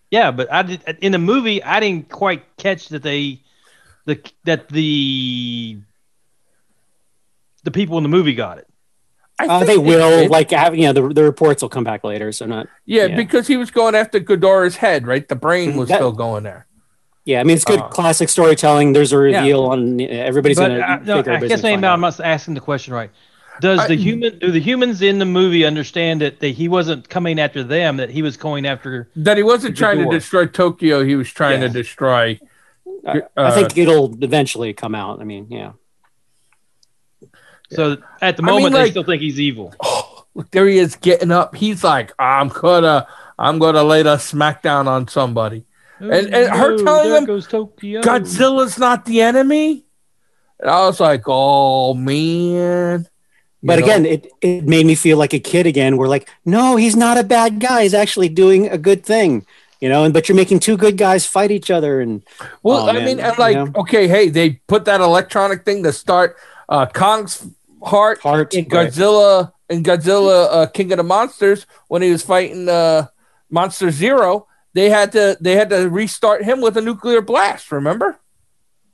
Yeah, 0.10 0.32
but 0.32 0.52
I 0.52 0.62
did 0.64 0.98
in 1.02 1.12
the 1.12 1.18
movie. 1.18 1.62
I 1.64 1.80
didn't 1.80 2.10
quite 2.10 2.44
catch 2.58 2.90
that 2.90 3.04
they, 3.04 3.42
the 4.06 4.20
that 4.46 4.70
the 4.70 5.80
the 7.64 7.72
people 7.72 7.98
in 7.98 8.04
the 8.04 8.10
movie 8.10 8.34
got 8.34 8.58
it. 8.58 8.68
Uh, 9.40 9.64
they 9.64 9.78
will, 9.78 10.24
it, 10.24 10.32
like, 10.32 10.50
have, 10.50 10.76
you 10.76 10.82
know, 10.84 10.94
the, 10.94 11.14
the 11.14 11.24
reports 11.24 11.62
will 11.62 11.70
come 11.70 11.84
back 11.84 12.04
later. 12.04 12.32
So 12.32 12.48
not. 12.48 12.68
Yeah, 12.86 13.06
yeah. 13.06 13.16
because 13.16 13.46
he 13.46 13.56
was 13.56 13.70
going 13.70 13.94
after 13.94 14.20
Ghidorah's 14.20 14.78
head, 14.78 15.06
right? 15.06 15.28
The 15.28 15.36
brain 15.36 15.70
mm-hmm. 15.70 15.80
was 15.80 15.90
that, 15.90 15.98
still 15.98 16.12
going 16.12 16.44
there. 16.44 16.66
Yeah, 17.24 17.42
I 17.42 17.44
mean, 17.44 17.56
it's 17.56 17.66
good 17.66 17.82
uh, 17.82 17.88
classic 17.90 18.30
storytelling. 18.30 18.94
There's 18.94 19.12
a 19.12 19.18
reveal 19.18 19.64
yeah. 19.64 19.70
on 19.70 20.02
everybody's 20.02 20.58
going 20.58 20.72
to. 20.72 21.02
No, 21.04 21.20
I 21.20 21.46
guess 21.46 21.62
maybe 21.62 21.86
I'm 21.86 22.02
not 22.02 22.20
asking 22.20 22.54
the 22.56 22.62
question 22.62 22.94
right. 22.94 23.12
Does 23.60 23.80
I, 23.80 23.88
the 23.88 23.96
human 23.96 24.38
do 24.40 24.52
the 24.52 24.60
humans 24.60 25.02
in 25.02 25.20
the 25.20 25.26
movie 25.26 25.66
understand 25.66 26.22
that, 26.22 26.40
that 26.40 26.50
he 26.50 26.68
wasn't 26.68 27.10
coming 27.10 27.40
after 27.40 27.64
them, 27.64 27.98
that 27.98 28.10
he 28.10 28.22
was 28.22 28.38
going 28.38 28.66
after 28.66 29.10
that 29.16 29.38
he 29.38 29.44
wasn't 29.44 29.76
trying 29.76 29.98
door. 29.98 30.12
to 30.12 30.20
destroy 30.20 30.46
Tokyo, 30.46 31.04
he 31.04 31.16
was 31.16 31.30
trying 31.30 31.62
yeah. 31.62 31.68
to 31.68 31.74
destroy 31.74 32.40
uh, 33.06 33.22
I 33.36 33.52
think 33.52 33.78
it'll 33.78 34.22
eventually 34.24 34.74
come 34.74 34.94
out. 34.94 35.22
I 35.22 35.24
mean, 35.24 35.48
yeah. 35.50 35.74
So 37.72 37.98
at 38.22 38.38
the 38.38 38.44
moment 38.44 38.66
I 38.66 38.68
mean, 38.68 38.74
like, 38.74 38.86
they 38.86 38.92
still 38.92 39.04
think 39.04 39.22
he's 39.22 39.40
evil. 39.40 39.74
Oh, 39.82 40.26
look, 40.34 40.52
there 40.52 40.68
he 40.68 40.78
is 40.78 40.96
getting 40.96 41.32
up. 41.32 41.56
He's 41.56 41.84
like, 41.84 42.14
I'm 42.20 42.50
gonna 42.50 43.08
I'm 43.40 43.60
gonna 43.60 43.84
lay 43.84 44.04
the 44.04 44.18
smackdown 44.18 44.88
on 44.88 45.08
somebody. 45.08 45.66
Oh, 46.00 46.10
and, 46.10 46.34
and 46.34 46.56
her 46.56 46.78
no, 46.78 46.84
telling 46.84 47.12
him 47.12 47.26
Godzilla's 47.26 48.78
not 48.78 49.06
the 49.06 49.22
enemy. 49.22 49.86
And 50.60 50.70
I 50.70 50.86
was 50.86 51.00
like, 51.00 51.24
oh 51.28 51.94
man 51.94 53.08
but 53.68 53.80
know? 53.80 53.86
again, 53.86 54.06
it, 54.06 54.32
it 54.42 54.64
made 54.64 54.86
me 54.86 54.96
feel 54.96 55.18
like 55.18 55.34
a 55.34 55.40
kid 55.40 55.68
again. 55.68 55.98
We're 55.98 56.08
like, 56.08 56.30
no, 56.46 56.78
he's 56.78 56.96
not 56.96 57.18
a 57.18 57.24
bad 57.24 57.60
guy. 57.60 57.84
He's 57.84 57.94
actually 57.94 58.30
doing 58.30 58.68
a 58.70 58.78
good 58.78 59.06
thing, 59.06 59.46
you 59.82 59.90
know. 59.90 60.06
And 60.06 60.14
but 60.14 60.30
you're 60.30 60.38
making 60.38 60.60
two 60.60 60.78
good 60.78 60.98
guys 60.98 61.26
fight 61.26 61.52
each 61.52 61.70
other. 61.70 62.00
And 62.00 62.24
well, 62.64 62.86
oh, 62.86 62.90
I 62.90 62.94
man, 62.94 63.06
mean, 63.06 63.20
and 63.20 63.38
like, 63.38 63.58
know? 63.58 63.72
okay, 63.82 64.08
hey, 64.08 64.30
they 64.30 64.52
put 64.68 64.86
that 64.86 65.02
electronic 65.02 65.66
thing 65.66 65.84
to 65.84 65.92
start 65.92 66.38
uh, 66.70 66.86
Kong's 66.86 67.46
heart, 67.84 68.20
heart 68.22 68.54
in 68.54 68.66
Godzilla 68.66 69.44
right. 69.44 69.52
in 69.78 69.84
Godzilla 69.84 70.48
uh, 70.50 70.66
King 70.68 70.94
of 70.94 70.98
the 70.98 71.04
Monsters 71.04 71.66
when 71.90 72.02
he 72.02 72.10
was 72.10 72.24
fighting 72.24 72.70
uh, 72.70 73.08
Monster 73.50 73.92
Zero. 73.92 74.48
They 74.74 74.90
had 74.90 75.12
to 75.12 75.38
they 75.42 75.56
had 75.56 75.70
to 75.72 75.90
restart 75.90 76.44
him 76.44 76.62
with 76.62 76.78
a 76.78 76.82
nuclear 76.82 77.22
blast. 77.22 77.72
Remember? 77.72 78.18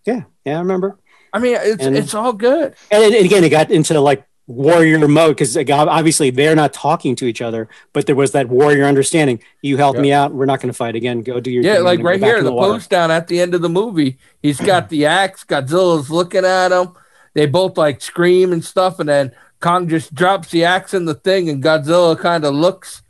Yeah, 0.06 0.24
yeah, 0.46 0.58
I 0.58 0.60
remember. 0.60 0.98
I 1.32 1.40
mean, 1.40 1.58
it's 1.60 1.84
and, 1.84 1.96
it's 1.96 2.14
all 2.14 2.34
good. 2.34 2.76
And, 2.92 3.04
and 3.04 3.26
again, 3.26 3.44
it 3.44 3.50
got 3.50 3.72
into 3.72 4.00
like 4.00 4.26
warrior 4.48 5.08
mode 5.08 5.38
because 5.38 5.56
obviously 5.58 6.30
they're 6.30 6.56
not 6.56 6.74
talking 6.74 7.16
to 7.16 7.26
each 7.26 7.42
other, 7.42 7.70
but 7.94 8.06
there 8.06 8.16
was 8.16 8.32
that 8.32 8.50
warrior 8.50 8.86
understanding. 8.86 9.42
You 9.62 9.78
helped 9.78 9.98
yep. 9.98 10.04
me 10.04 10.14
out. 10.14 10.34
We're 10.34 10.46
not 10.46 10.60
going 10.60 10.72
to 10.72 10.78
fight 10.78 10.96
again. 10.96 11.22
Go 11.22 11.40
do 11.40 11.52
your 11.52 11.64
yeah, 11.64 11.80
like 11.80 12.02
right 12.02 12.22
here, 12.22 12.44
the, 12.44 12.50
the 12.50 12.56
post 12.56 12.90
down 12.90 13.12
at 13.12 13.28
the 13.28 13.40
end 13.40 13.54
of 13.54 13.62
the 13.62 13.70
movie. 13.70 14.18
He's 14.42 14.60
got 14.60 14.90
the 14.90 15.06
axe. 15.06 15.44
Godzilla's 15.44 16.10
looking 16.10 16.46
at 16.46 16.72
him. 16.72 16.94
They 17.34 17.46
both 17.46 17.78
like 17.78 18.02
scream 18.02 18.54
and 18.54 18.64
stuff, 18.64 19.00
and 19.00 19.10
then 19.10 19.32
Kong 19.60 19.88
just 19.88 20.14
drops 20.14 20.50
the 20.50 20.66
axe 20.66 20.94
in 20.94 21.06
the 21.06 21.16
thing, 21.16 21.50
and 21.50 21.64
Godzilla 21.64 22.20
kind 22.20 22.46
of 22.46 22.54
looks 22.54 23.02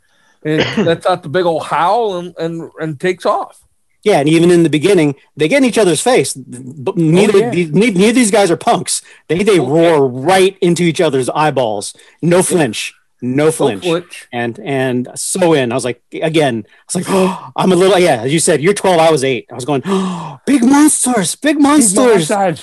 and 0.44 0.60
lets 0.86 1.06
out 1.06 1.22
the 1.22 1.28
big 1.28 1.44
old 1.44 1.64
howl 1.64 2.18
and, 2.18 2.34
and 2.38 2.70
and 2.78 3.00
takes 3.00 3.26
off. 3.26 3.63
Yeah, 4.04 4.20
and 4.20 4.28
even 4.28 4.50
in 4.50 4.62
the 4.62 4.70
beginning, 4.70 5.16
they 5.34 5.48
get 5.48 5.58
in 5.58 5.64
each 5.64 5.78
other's 5.78 6.02
face. 6.02 6.34
But 6.34 6.96
neither, 6.96 7.38
oh, 7.38 7.40
yeah. 7.40 7.50
these, 7.50 7.70
neither 7.72 8.08
of 8.10 8.14
these 8.14 8.30
guys 8.30 8.50
are 8.50 8.56
punks. 8.56 9.00
They 9.28 9.42
they 9.42 9.58
oh, 9.58 9.66
roar 9.66 10.12
yeah. 10.12 10.26
right 10.26 10.58
into 10.60 10.82
each 10.82 11.00
other's 11.00 11.30
eyeballs. 11.30 11.94
No 12.20 12.42
flinch. 12.42 12.94
No 13.22 13.50
flinch. 13.50 13.82
no 13.82 14.00
flinch. 14.00 14.28
And 14.30 14.60
and 14.60 15.08
so 15.14 15.54
in. 15.54 15.72
I 15.72 15.74
was 15.74 15.86
like, 15.86 16.02
again, 16.12 16.66
I 16.68 16.82
was 16.86 16.94
like, 16.94 17.06
oh, 17.08 17.50
I'm 17.56 17.72
a 17.72 17.76
little 17.76 17.98
yeah, 17.98 18.22
as 18.22 18.32
you 18.32 18.38
said, 18.38 18.60
you're 18.60 18.74
12, 18.74 19.00
I 19.00 19.10
was 19.10 19.24
eight. 19.24 19.46
I 19.50 19.54
was 19.54 19.64
going, 19.64 19.82
oh, 19.86 20.38
big 20.44 20.62
monsters, 20.62 21.34
big 21.34 21.58
monsters. 21.58 22.28
Big 22.28 22.58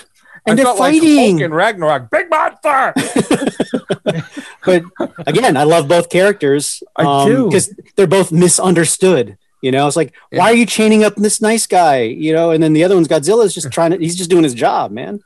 and 0.45 0.59
I 0.59 0.63
they're 0.63 0.75
fighting. 0.75 1.39
Like 1.39 1.51
Ragnarok, 1.51 2.09
big 2.11 2.29
monster. 2.29 2.93
but 4.65 4.83
again, 5.25 5.57
I 5.57 5.63
love 5.63 5.87
both 5.87 6.09
characters. 6.09 6.83
Um, 6.95 7.07
I 7.07 7.25
do 7.25 7.45
because 7.47 7.73
they're 7.95 8.07
both 8.07 8.31
misunderstood. 8.31 9.37
You 9.61 9.71
know, 9.71 9.87
it's 9.87 9.95
like, 9.95 10.13
yeah. 10.31 10.39
why 10.39 10.51
are 10.51 10.55
you 10.55 10.65
chaining 10.65 11.03
up 11.03 11.15
this 11.15 11.41
nice 11.41 11.67
guy? 11.67 12.01
You 12.01 12.33
know, 12.33 12.51
and 12.51 12.61
then 12.61 12.73
the 12.73 12.83
other 12.83 12.95
one's 12.95 13.07
Godzilla 13.07 13.45
is 13.45 13.53
just 13.53 13.71
trying 13.71 13.91
to, 13.91 13.97
he's 13.97 14.15
just 14.15 14.29
doing 14.29 14.43
his 14.43 14.53
job, 14.53 14.91
man. 14.91 15.21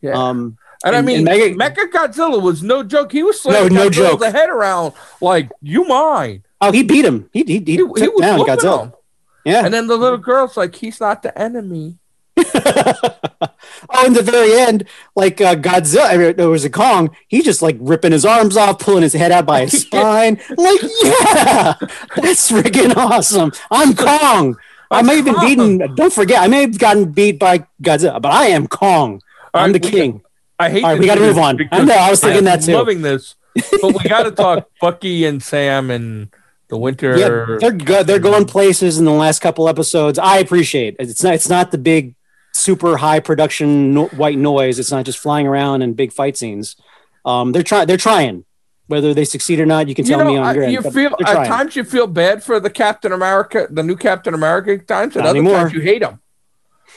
Yeah. 0.00 0.12
Um, 0.12 0.58
and, 0.84 0.94
and 0.94 0.96
I 0.96 1.02
mean, 1.02 1.26
and 1.28 1.56
Mega, 1.56 1.82
Mecha 1.82 1.90
Godzilla 1.90 2.42
was 2.42 2.62
no 2.62 2.82
joke. 2.82 3.12
He 3.12 3.22
was 3.22 3.40
slamming 3.40 3.72
no, 3.72 3.84
no 3.84 3.90
joke. 3.90 4.20
the 4.20 4.30
head 4.30 4.50
around 4.50 4.94
like, 5.20 5.50
you 5.60 5.84
mine. 5.84 6.42
Oh, 6.60 6.72
he 6.72 6.82
beat 6.82 7.04
him. 7.04 7.30
He, 7.32 7.44
he, 7.44 7.58
he, 7.58 7.60
he, 7.64 7.76
he 7.76 7.82
was 7.82 8.20
down 8.20 8.40
Godzilla. 8.40 8.92
Yeah. 9.44 9.64
And 9.64 9.72
then 9.72 9.86
the 9.86 9.96
little 9.96 10.18
girl's 10.18 10.56
like, 10.56 10.74
he's 10.74 11.00
not 11.00 11.22
the 11.22 11.36
enemy. 11.36 11.98
oh, 13.90 14.06
in 14.06 14.12
the 14.12 14.22
very 14.22 14.54
end, 14.54 14.86
like 15.14 15.40
uh, 15.40 15.54
Godzilla, 15.54 16.10
I 16.10 16.16
mean, 16.16 16.36
there 16.36 16.48
was 16.48 16.64
a 16.64 16.70
Kong. 16.70 17.14
He 17.28 17.42
just 17.42 17.62
like 17.62 17.76
ripping 17.80 18.12
his 18.12 18.24
arms 18.24 18.56
off, 18.56 18.78
pulling 18.78 19.02
his 19.02 19.12
head 19.12 19.32
out 19.32 19.46
by 19.46 19.62
his 19.62 19.82
spine. 19.82 20.40
like, 20.56 20.82
yeah, 21.02 21.74
that's 22.16 22.50
freaking 22.50 22.96
awesome. 22.96 23.52
I'm 23.70 23.94
Kong. 23.94 24.56
I 24.90 25.02
may 25.02 25.16
have 25.16 25.24
been 25.24 25.40
beaten. 25.40 25.94
Don't 25.94 26.12
forget, 26.12 26.42
I 26.42 26.48
may 26.48 26.62
have 26.62 26.78
gotten 26.78 27.12
beat 27.12 27.38
by 27.38 27.66
Godzilla, 27.82 28.20
but 28.20 28.32
I 28.32 28.48
am 28.48 28.66
Kong. 28.66 29.22
I'm 29.54 29.72
right, 29.72 29.82
the 29.82 29.90
king. 29.90 30.22
I 30.58 30.70
hate. 30.70 30.84
All 30.84 30.90
right, 30.90 30.98
we 30.98 31.06
got 31.06 31.16
to 31.16 31.20
move 31.20 31.38
on. 31.38 31.58
I 31.72 31.84
know. 31.84 31.94
I 31.94 32.10
was 32.10 32.20
thinking 32.20 32.44
that 32.44 32.62
too. 32.62 32.74
Loving 32.74 33.02
this, 33.02 33.34
but 33.80 33.94
we 33.94 34.08
got 34.08 34.24
to 34.24 34.30
talk 34.30 34.68
Bucky 34.80 35.24
and 35.24 35.42
Sam 35.42 35.90
and 35.90 36.28
the 36.68 36.78
winter. 36.78 37.18
Yeah, 37.18 37.58
they're 37.58 37.72
good. 37.72 38.06
They're 38.06 38.18
going 38.18 38.44
places 38.44 38.98
in 38.98 39.04
the 39.04 39.12
last 39.12 39.40
couple 39.40 39.68
episodes. 39.68 40.18
I 40.18 40.38
appreciate 40.38 40.96
it. 40.98 41.08
It's 41.08 41.22
not. 41.22 41.34
It's 41.34 41.48
not 41.48 41.70
the 41.70 41.78
big 41.78 42.14
super 42.62 42.96
high 42.96 43.20
production 43.20 43.94
no- 43.94 44.08
white 44.08 44.38
noise. 44.38 44.78
It's 44.78 44.90
not 44.90 45.04
just 45.04 45.18
flying 45.18 45.46
around 45.46 45.82
and 45.82 45.96
big 45.96 46.12
fight 46.12 46.36
scenes. 46.36 46.76
Um, 47.24 47.52
they're 47.52 47.62
trying. 47.62 47.86
They're 47.86 47.96
trying. 47.96 48.44
Whether 48.88 49.14
they 49.14 49.24
succeed 49.24 49.60
or 49.60 49.66
not, 49.66 49.88
you 49.88 49.94
can 49.94 50.04
tell 50.04 50.18
know, 50.18 50.26
me 50.26 50.36
on 50.36 50.54
your 50.54 50.68
You 50.68 50.82
feel 50.82 51.14
at 51.24 51.46
times 51.46 51.76
you 51.76 51.84
feel 51.84 52.06
bad 52.06 52.42
for 52.42 52.60
the 52.60 52.68
Captain 52.68 53.12
America, 53.12 53.66
the 53.70 53.82
new 53.82 53.96
Captain 53.96 54.34
America. 54.34 54.76
Times 54.78 55.16
at 55.16 55.20
not 55.20 55.30
other 55.30 55.38
anymore. 55.38 55.56
times 55.56 55.72
you 55.72 55.80
hate 55.80 56.02
him. 56.02 56.20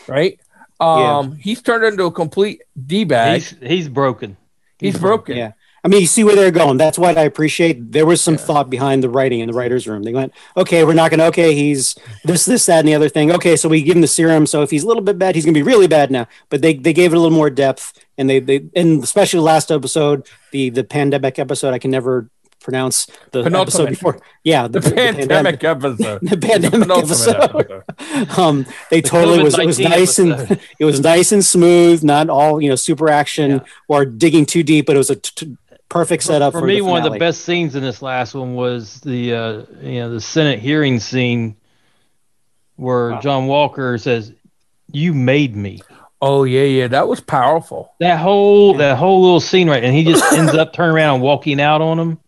Right? 0.07 0.39
Um, 0.79 0.99
yeah. 0.99 1.35
he's 1.39 1.61
turned 1.61 1.85
into 1.85 2.05
a 2.05 2.11
complete 2.11 2.63
d 2.75 3.05
bag. 3.05 3.41
He's, 3.41 3.55
he's 3.61 3.89
broken. 3.89 4.35
He's, 4.77 4.93
he's 4.93 5.01
broken. 5.01 5.37
Yeah. 5.37 5.51
I 5.85 5.87
mean, 5.87 6.01
you 6.01 6.07
see 6.07 6.23
where 6.23 6.35
they're 6.35 6.49
going. 6.49 6.77
That's 6.77 6.97
what 6.97 7.15
I 7.15 7.21
appreciate. 7.21 7.91
There 7.91 8.07
was 8.07 8.19
some 8.19 8.33
yeah. 8.33 8.39
thought 8.39 8.71
behind 8.71 9.03
the 9.03 9.09
writing 9.09 9.41
in 9.41 9.47
the 9.51 9.53
writer's 9.53 9.87
room. 9.87 10.01
They 10.01 10.13
went, 10.13 10.33
okay, 10.57 10.83
we're 10.83 10.95
not 10.95 11.11
going 11.11 11.19
to, 11.19 11.27
okay, 11.27 11.53
he's 11.53 11.95
this, 12.23 12.43
this, 12.45 12.65
that, 12.65 12.79
and 12.79 12.87
the 12.87 12.95
other 12.95 13.07
thing. 13.07 13.31
Okay, 13.31 13.55
so 13.55 13.69
we 13.69 13.83
give 13.83 13.95
him 13.95 14.01
the 14.01 14.07
serum. 14.07 14.47
So 14.47 14.63
if 14.63 14.71
he's 14.71 14.81
a 14.81 14.87
little 14.87 15.03
bit 15.03 15.19
bad, 15.19 15.35
he's 15.35 15.45
going 15.45 15.53
to 15.53 15.59
be 15.59 15.63
really 15.63 15.85
bad 15.85 16.09
now. 16.09 16.27
But 16.49 16.63
they, 16.63 16.73
they 16.73 16.91
gave 16.91 17.13
it 17.13 17.17
a 17.17 17.19
little 17.19 17.37
more 17.37 17.51
depth. 17.51 18.03
And 18.17 18.27
they, 18.27 18.39
they, 18.39 18.67
and 18.75 19.03
especially 19.03 19.37
the 19.37 19.43
last 19.43 19.71
episode, 19.71 20.27
the, 20.51 20.71
the 20.71 20.83
pandemic 20.83 21.37
episode, 21.37 21.75
I 21.75 21.77
can 21.77 21.91
never 21.91 22.31
pronounce 22.65 23.05
the 23.31 23.43
episode 23.43 23.89
before. 23.89 24.19
Yeah, 24.43 24.67
the, 24.67 24.79
the, 24.79 24.91
pandemic, 24.91 25.21
the 25.21 25.27
pandemic 25.27 25.63
episode. 25.63 26.19
the 26.23 26.37
pandemic 26.37 26.89
episode. 26.89 27.83
episode. 27.99 28.29
um, 28.39 28.65
they 28.89 29.01
the 29.01 29.07
totally 29.07 29.43
was 29.43 29.57
it 29.57 29.65
was 29.67 29.79
nice 29.79 30.17
episode. 30.17 30.49
and 30.49 30.59
it 30.79 30.85
was 30.85 30.99
nice 30.99 31.31
and 31.31 31.45
smooth, 31.45 32.03
not 32.03 32.29
all 32.29 32.59
you 32.59 32.69
know 32.69 32.75
super 32.75 33.07
action 33.07 33.51
yeah. 33.51 33.59
or 33.87 34.03
digging 34.03 34.47
too 34.47 34.63
deep, 34.63 34.87
but 34.87 34.95
it 34.95 34.97
was 34.97 35.11
a 35.11 35.17
t- 35.17 35.55
perfect 35.89 36.23
setup 36.23 36.53
for, 36.53 36.61
for 36.61 36.67
me. 36.67 36.81
one 36.81 37.05
of 37.05 37.11
the 37.11 37.19
best 37.19 37.41
scenes 37.41 37.75
in 37.75 37.83
this 37.83 38.01
last 38.01 38.33
one 38.33 38.55
was 38.55 38.99
the 39.01 39.33
uh, 39.33 39.63
you 39.81 39.99
know 39.99 40.09
the 40.11 40.21
Senate 40.21 40.59
hearing 40.59 40.99
scene 40.99 41.55
where 42.75 43.11
wow. 43.11 43.21
John 43.21 43.47
Walker 43.47 43.97
says, 43.97 44.33
"You 44.91 45.13
made 45.13 45.55
me." 45.55 45.81
Oh 46.21 46.43
yeah, 46.43 46.63
yeah, 46.63 46.87
that 46.87 47.07
was 47.07 47.19
powerful. 47.19 47.93
That 47.99 48.19
whole 48.19 48.73
yeah. 48.73 48.77
that 48.79 48.97
whole 48.97 49.21
little 49.21 49.39
scene 49.39 49.69
right, 49.69 49.83
and 49.83 49.95
he 49.95 50.03
just 50.03 50.23
ends 50.33 50.53
up 50.53 50.73
turning 50.73 50.95
around 50.95 51.15
and 51.15 51.23
walking 51.23 51.59
out 51.61 51.81
on 51.81 51.99
him. 51.99 52.19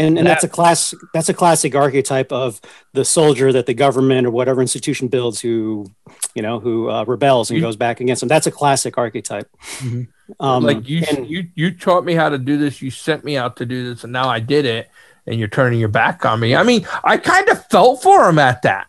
And, 0.00 0.16
and 0.16 0.26
that, 0.26 0.40
that's 0.40 0.44
a 0.44 0.48
class 0.48 0.94
that's 1.12 1.28
a 1.28 1.34
classic 1.34 1.74
archetype 1.74 2.32
of 2.32 2.60
the 2.94 3.04
soldier 3.04 3.52
that 3.52 3.66
the 3.66 3.74
government 3.74 4.26
or 4.26 4.30
whatever 4.30 4.60
institution 4.60 5.08
builds 5.08 5.40
who 5.40 5.90
you 6.34 6.42
know 6.42 6.58
who 6.58 6.88
uh, 6.88 7.04
rebels 7.04 7.50
and 7.50 7.58
you, 7.58 7.62
goes 7.62 7.76
back 7.76 8.00
against 8.00 8.20
them. 8.20 8.28
That's 8.28 8.46
a 8.46 8.50
classic 8.50 8.96
archetype. 8.96 9.50
Mm-hmm. 9.78 10.42
Um, 10.42 10.62
like 10.62 10.88
you, 10.88 11.04
and, 11.10 11.28
you, 11.28 11.48
you 11.54 11.72
taught 11.72 12.04
me 12.04 12.14
how 12.14 12.28
to 12.28 12.38
do 12.38 12.56
this. 12.56 12.80
You 12.80 12.90
sent 12.90 13.24
me 13.24 13.36
out 13.36 13.56
to 13.56 13.66
do 13.66 13.92
this, 13.92 14.04
and 14.04 14.12
now 14.12 14.28
I 14.28 14.40
did 14.40 14.64
it. 14.64 14.90
And 15.26 15.38
you're 15.38 15.48
turning 15.48 15.78
your 15.78 15.88
back 15.88 16.24
on 16.24 16.40
me. 16.40 16.56
I 16.56 16.62
mean, 16.62 16.86
I 17.04 17.18
kind 17.18 17.48
of 17.50 17.66
felt 17.66 18.02
for 18.02 18.28
him 18.28 18.38
at 18.38 18.62
that, 18.62 18.88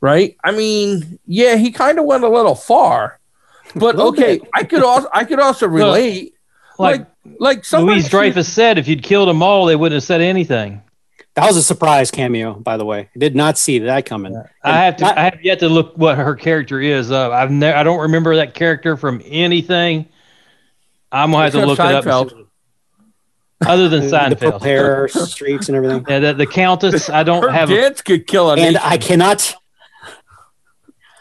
right? 0.00 0.36
I 0.42 0.52
mean, 0.52 1.18
yeah, 1.26 1.56
he 1.56 1.70
kind 1.70 1.98
of 1.98 2.06
went 2.06 2.24
a 2.24 2.28
little 2.28 2.54
far, 2.54 3.20
but 3.76 3.96
okay, 3.96 4.38
bit. 4.38 4.48
I 4.54 4.64
could 4.64 4.82
also 4.82 5.08
I 5.12 5.24
could 5.24 5.38
also 5.38 5.68
relate. 5.68 6.34
Like, 6.80 7.06
like, 7.38 7.72
like 7.72 7.72
Louis-Dreyfus 7.72 8.52
said, 8.52 8.78
if 8.78 8.88
you'd 8.88 9.02
killed 9.02 9.28
them 9.28 9.42
all, 9.42 9.66
they 9.66 9.76
wouldn't 9.76 9.96
have 9.96 10.02
said 10.02 10.20
anything. 10.20 10.82
That 11.34 11.46
was 11.46 11.56
a 11.56 11.62
surprise 11.62 12.10
cameo, 12.10 12.54
by 12.54 12.76
the 12.76 12.84
way. 12.84 13.08
I 13.14 13.18
did 13.18 13.36
not 13.36 13.56
see 13.56 13.78
that 13.80 14.04
coming. 14.04 14.32
Yeah. 14.32 14.42
I 14.64 14.84
have 14.84 14.96
to. 14.96 15.04
Not, 15.04 15.18
I 15.18 15.24
have 15.24 15.42
yet 15.42 15.60
to 15.60 15.68
look 15.68 15.96
what 15.96 16.18
her 16.18 16.34
character 16.34 16.80
is. 16.80 17.12
Uh, 17.12 17.30
I've 17.30 17.50
never. 17.52 17.78
I 17.78 17.82
don't 17.82 18.00
remember 18.00 18.36
that 18.36 18.54
character 18.54 18.96
from 18.96 19.22
anything. 19.24 20.08
I'm 21.12 21.30
gonna 21.30 21.44
have 21.44 21.52
to 21.52 21.66
look 21.66 21.78
Seinfeld. 21.78 22.32
it 22.32 22.38
up. 22.38 22.46
Other 23.66 23.88
than 23.88 24.02
Seinfeld, 24.10 24.60
the 24.60 24.64
hair, 24.64 25.08
streaks, 25.08 25.68
and 25.68 25.76
everything. 25.76 26.04
Yeah, 26.08 26.18
the, 26.18 26.34
the 26.34 26.46
Countess. 26.46 27.08
I 27.08 27.22
don't 27.22 27.42
Her 27.42 27.50
have. 27.50 27.68
Dance 27.68 28.00
a, 28.00 28.02
could 28.02 28.26
kill 28.26 28.50
a 28.50 28.56
and 28.56 28.76
I 28.78 28.98
cannot. 28.98 29.54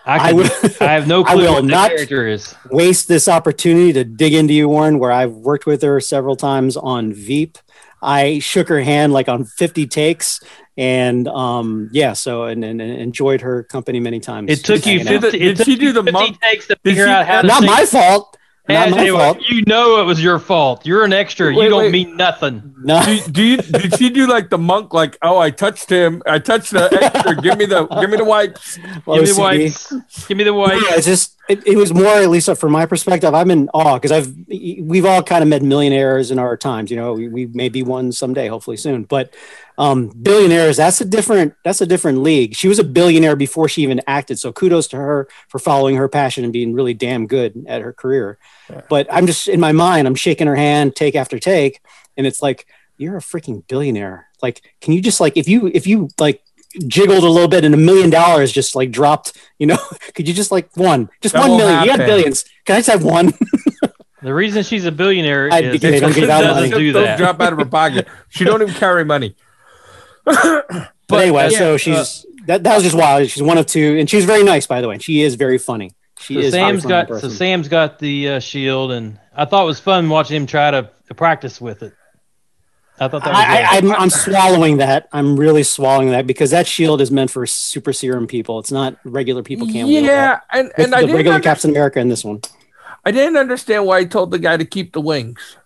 I, 0.10 0.32
can, 0.32 0.40
I, 0.82 0.86
I 0.86 0.94
have 0.94 1.08
no 1.08 1.24
clue 1.26 1.46
I 1.46 1.52
will 1.52 1.64
not 1.64 1.92
character 1.92 2.28
is. 2.28 2.56
Waste 2.72 3.08
this 3.08 3.28
opportunity 3.28 3.94
to 3.94 4.04
dig 4.04 4.34
into 4.34 4.54
you, 4.54 4.68
Warren, 4.68 5.00
where 5.00 5.12
I've 5.12 5.34
worked 5.34 5.66
with 5.66 5.82
her 5.84 6.00
several 6.00 6.36
times 6.36 6.76
on 6.78 7.14
Veep. 7.14 7.58
I 8.02 8.40
shook 8.40 8.70
her 8.70 8.82
hand 8.82 9.14
like 9.14 9.28
on 9.28 9.46
50 9.46 9.86
takes, 9.88 10.40
and 10.78 11.28
um, 11.28 11.90
yeah, 11.92 12.14
so 12.14 12.46
and, 12.46 12.64
and, 12.64 12.82
and, 12.82 12.92
enjoyed 12.94 13.42
her 13.42 13.64
company 13.64 14.00
many 14.00 14.20
times. 14.20 14.50
It 14.50 14.64
took 14.64 14.86
you 14.86 15.04
50, 15.04 15.28
it 15.38 15.58
did 15.58 15.66
she 15.66 15.76
do 15.76 15.92
the 15.92 16.10
monk? 16.10 16.40
takes 16.40 16.68
to 16.68 16.78
figure 16.78 17.06
she, 17.06 17.12
out 17.12 17.26
how. 17.28 17.42
Not 17.42 17.64
my 17.64 17.86
fault. 17.86 18.38
Not 18.70 18.92
my 18.92 19.00
anyway, 19.00 19.20
fault. 19.20 19.50
You 19.50 19.64
know 19.66 20.00
it 20.00 20.06
was 20.06 20.24
your 20.24 20.38
fault. 20.38 20.86
You're 20.86 21.04
an 21.04 21.12
extra. 21.12 21.48
Wait, 21.48 21.64
you 21.64 21.70
don't 21.70 21.80
wait. 21.80 21.92
mean 21.92 22.16
nothing. 22.16 22.76
No. 22.84 23.04
Do, 23.04 23.32
do, 23.32 23.44
you 23.44 23.58
did 23.58 23.98
she 23.98 24.10
do 24.10 24.28
like 24.28 24.50
the 24.50 24.58
monk? 24.58 24.94
Like, 24.94 25.18
oh, 25.22 25.40
I 25.40 25.50
touched 25.50 25.90
him. 25.90 26.22
I 26.26 26.40
touched 26.40 26.72
the 26.72 26.88
extra. 26.92 27.36
give 27.42 27.58
me 27.58 27.66
the 27.66 27.88
give 27.88 28.10
me 28.10 28.18
the 28.18 28.26
wipes. 28.26 28.78
Well, 29.06 29.18
give 29.24 29.28
me 29.28 29.34
the 29.34 29.40
wipes. 29.40 29.94
Give 30.28 30.38
me 30.38 30.44
the 30.44 30.54
wipes. 30.54 30.84
Yeah, 30.88 30.96
it's 30.96 31.06
just 31.08 31.36
it, 31.50 31.66
it 31.66 31.78
was 31.78 31.92
more 31.92 32.14
at 32.14 32.30
least 32.30 32.48
uh, 32.48 32.54
from 32.54 32.72
my 32.72 32.86
perspective. 32.86 33.34
I'm 33.34 33.50
in 33.50 33.70
awe 33.74 33.96
because 33.96 34.12
I've 34.12 34.34
we've 34.48 35.06
all 35.06 35.24
kind 35.24 35.42
of 35.42 35.50
met 35.50 35.64
millionaires 35.64 36.30
in 36.30 36.38
our 36.38 36.56
times. 36.56 36.92
You 36.92 36.98
know, 36.98 37.14
we, 37.14 37.28
we 37.28 37.46
may 37.48 37.70
be 37.70 37.82
one 37.82 38.12
someday, 38.12 38.48
hopefully 38.48 38.78
soon. 38.78 39.04
But 39.04 39.34
um, 39.80 40.10
billionaires, 40.10 40.76
that's 40.76 41.00
a 41.00 41.06
different 41.06 41.54
that's 41.64 41.80
a 41.80 41.86
different 41.86 42.18
league. 42.18 42.54
She 42.54 42.68
was 42.68 42.80
a 42.80 42.84
billionaire 42.84 43.38
before 43.38 43.70
she 43.70 43.82
even 43.84 44.02
acted. 44.06 44.38
So 44.38 44.52
kudos 44.52 44.90
to 44.90 44.98
her 44.98 45.30
for 45.48 45.58
following 45.58 45.96
her 45.96 46.10
passion 46.10 46.44
and 46.44 46.52
being 46.52 46.74
really 46.74 46.94
damn 46.94 47.28
good 47.28 47.64
at 47.66 47.82
her 47.82 47.94
career. 47.94 48.38
Yeah. 48.70 48.82
But 48.90 49.08
I'm 49.10 49.26
just 49.26 49.48
in 49.48 49.62
my 49.62 49.72
mind, 49.72 50.06
I'm 50.06 50.16
shaking 50.16 50.48
her 50.48 50.56
hand 50.56 50.98
take 50.98 51.16
after 51.16 51.40
take, 51.40 51.80
and 52.18 52.28
it's 52.28 52.42
like 52.42 52.68
you're 52.98 53.16
a 53.16 53.22
freaking 53.22 53.66
billionaire. 53.70 54.28
Like, 54.42 54.62
can 54.82 54.92
you 54.92 55.02
just 55.02 55.22
like 55.22 55.38
if 55.38 55.48
you 55.48 55.72
if 55.74 55.88
you 55.88 56.10
like 56.20 56.44
jiggled 56.86 57.24
a 57.24 57.30
little 57.30 57.48
bit 57.48 57.64
and 57.64 57.74
a 57.74 57.78
million 57.78 58.10
dollars 58.10 58.52
just 58.52 58.76
like 58.76 58.92
dropped, 58.92 59.38
you 59.60 59.66
know, 59.66 59.78
could 60.14 60.28
you 60.28 60.34
just 60.34 60.52
like 60.52 60.76
one, 60.76 61.10
just 61.22 61.36
that 61.36 61.48
one 61.48 61.58
million? 61.58 61.76
Happen. 61.76 61.90
You 61.90 61.98
got 61.98 62.06
billions. 62.06 62.44
Can 62.66 62.76
I 62.76 62.80
just 62.80 62.90
have 62.90 63.06
one? 63.06 63.32
the 64.22 64.34
reason 64.34 64.62
she's 64.64 64.84
a 64.84 64.92
billionaire 64.92 65.48
I, 65.50 65.62
is 65.62 65.80
they 65.80 66.02
don't 66.02 66.14
get 66.14 66.30
out 66.30 66.44
money. 66.54 66.70
Do 66.70 66.92
that. 66.92 67.18
drop 67.18 67.40
out 67.40 67.54
of 67.54 67.60
her 67.60 67.66
pocket. 67.66 68.10
She 68.28 68.44
don't 68.44 68.62
even 68.62 68.74
carry 68.74 69.06
money. 69.06 69.38
but, 70.26 70.92
but, 71.08 71.22
anyway, 71.22 71.50
yeah, 71.52 71.58
so 71.58 71.78
she's 71.78 71.96
uh, 71.96 72.30
that, 72.48 72.64
that 72.64 72.76
was 72.76 72.84
just 72.84 72.96
wild. 72.96 73.30
She's 73.30 73.44
one 73.44 73.58
of 73.58 73.66
two, 73.66 73.98
and 74.00 74.10
she's 74.10 74.26
very 74.26 74.44
nice, 74.44 74.68
by 74.68 74.82
the 74.82 74.88
way. 74.88 74.98
She 75.00 75.22
is 75.22 75.36
very 75.36 75.58
funny. 75.58 75.94
She 76.20 76.36
so 76.36 76.40
is. 76.40 76.54
Sam's 76.54 76.86
got 76.86 77.08
person. 77.08 77.30
so 77.30 77.36
Sam's 77.36 77.68
got 77.68 78.00
the 78.00 78.30
uh, 78.30 78.40
shield, 78.40 78.92
and 78.92 79.20
I 79.36 79.46
thought 79.46 79.64
it 79.64 79.68
was 79.68 79.80
fun 79.80 80.10
watching 80.10 80.36
him 80.36 80.46
try 80.46 80.72
to, 80.72 80.90
to 81.08 81.14
practice 81.14 81.62
with 81.62 81.84
it. 81.84 81.94
I 83.00 83.08
thought 83.08 83.24
that. 83.24 83.34
I, 83.34 83.78
am 83.78 83.92
I'm, 83.92 84.02
I'm 84.02 84.10
swallowing 84.10 84.78
that. 84.78 85.08
I'm 85.14 85.38
really 85.38 85.64
swallowing 85.64 86.10
that 86.10 86.28
because 86.28 86.52
that 86.52 86.68
shield 86.68 87.02
is 87.02 87.12
meant 87.12 87.32
for 87.32 87.46
super 87.46 87.94
serum 87.94 88.28
people. 88.28 88.60
It's 88.60 88.72
not 88.72 88.98
regular 89.06 89.42
people 89.42 89.68
can't. 89.68 89.88
Yeah, 89.88 90.40
and 90.52 90.72
and 90.78 90.94
I 90.94 91.06
the 91.06 91.14
regular 91.14 91.36
under- 91.36 91.44
Captain 91.44 91.72
America 91.72 92.00
in 92.00 92.10
this 92.10 92.26
one. 92.26 92.42
I 93.06 93.12
didn't 93.12 93.38
understand 93.38 93.86
why 93.86 94.02
he 94.02 94.08
told 94.08 94.32
the 94.32 94.40
guy 94.40 94.58
to 94.58 94.66
keep 94.66 94.92
the 94.92 95.02
wings. 95.02 95.58